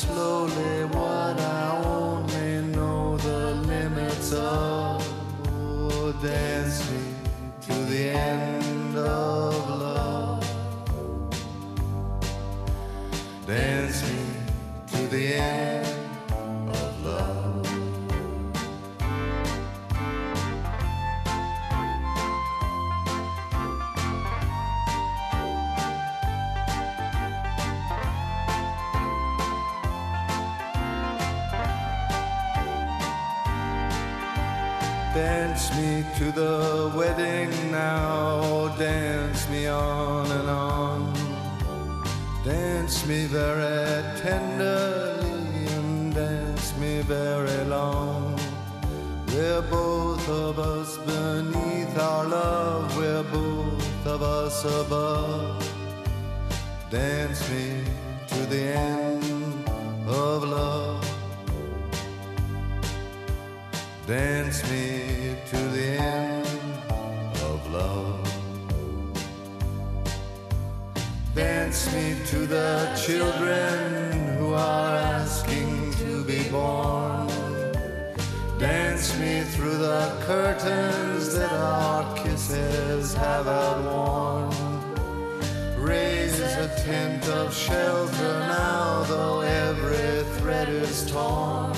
[0.09, 4.97] slowly what I only know the limits of.
[5.47, 6.11] Oh,
[54.65, 55.63] us above.
[56.89, 57.83] Dance me
[58.27, 59.69] to the end
[60.07, 61.05] of love.
[64.07, 66.47] Dance me to the end
[67.49, 68.25] of love.
[71.35, 77.27] Dance me to the children who are asking to be born.
[78.57, 84.28] Dance me through the curtains that our kisses have outworn.
[86.89, 91.71] Tent of shelter now, though every thread is torn.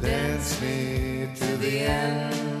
[0.00, 2.55] Dance me to the end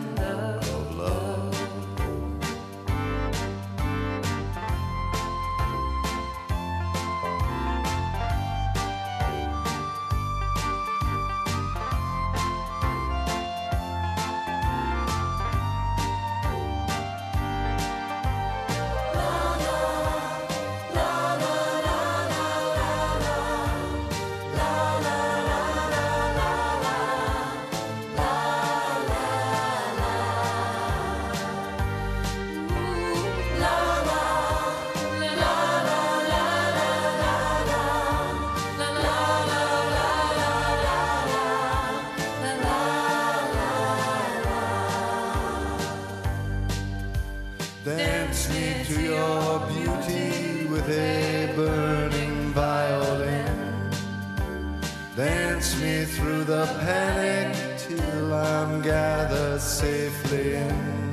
[59.66, 61.12] safely in.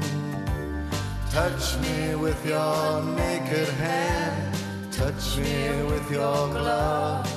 [1.31, 4.55] Touch me with your naked hand,
[4.91, 7.27] touch me with your glove.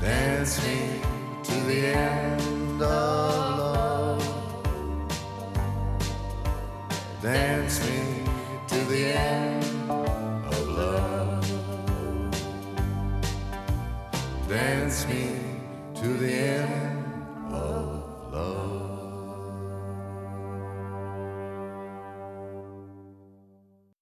[0.00, 1.00] Dance me
[1.42, 3.25] to the end of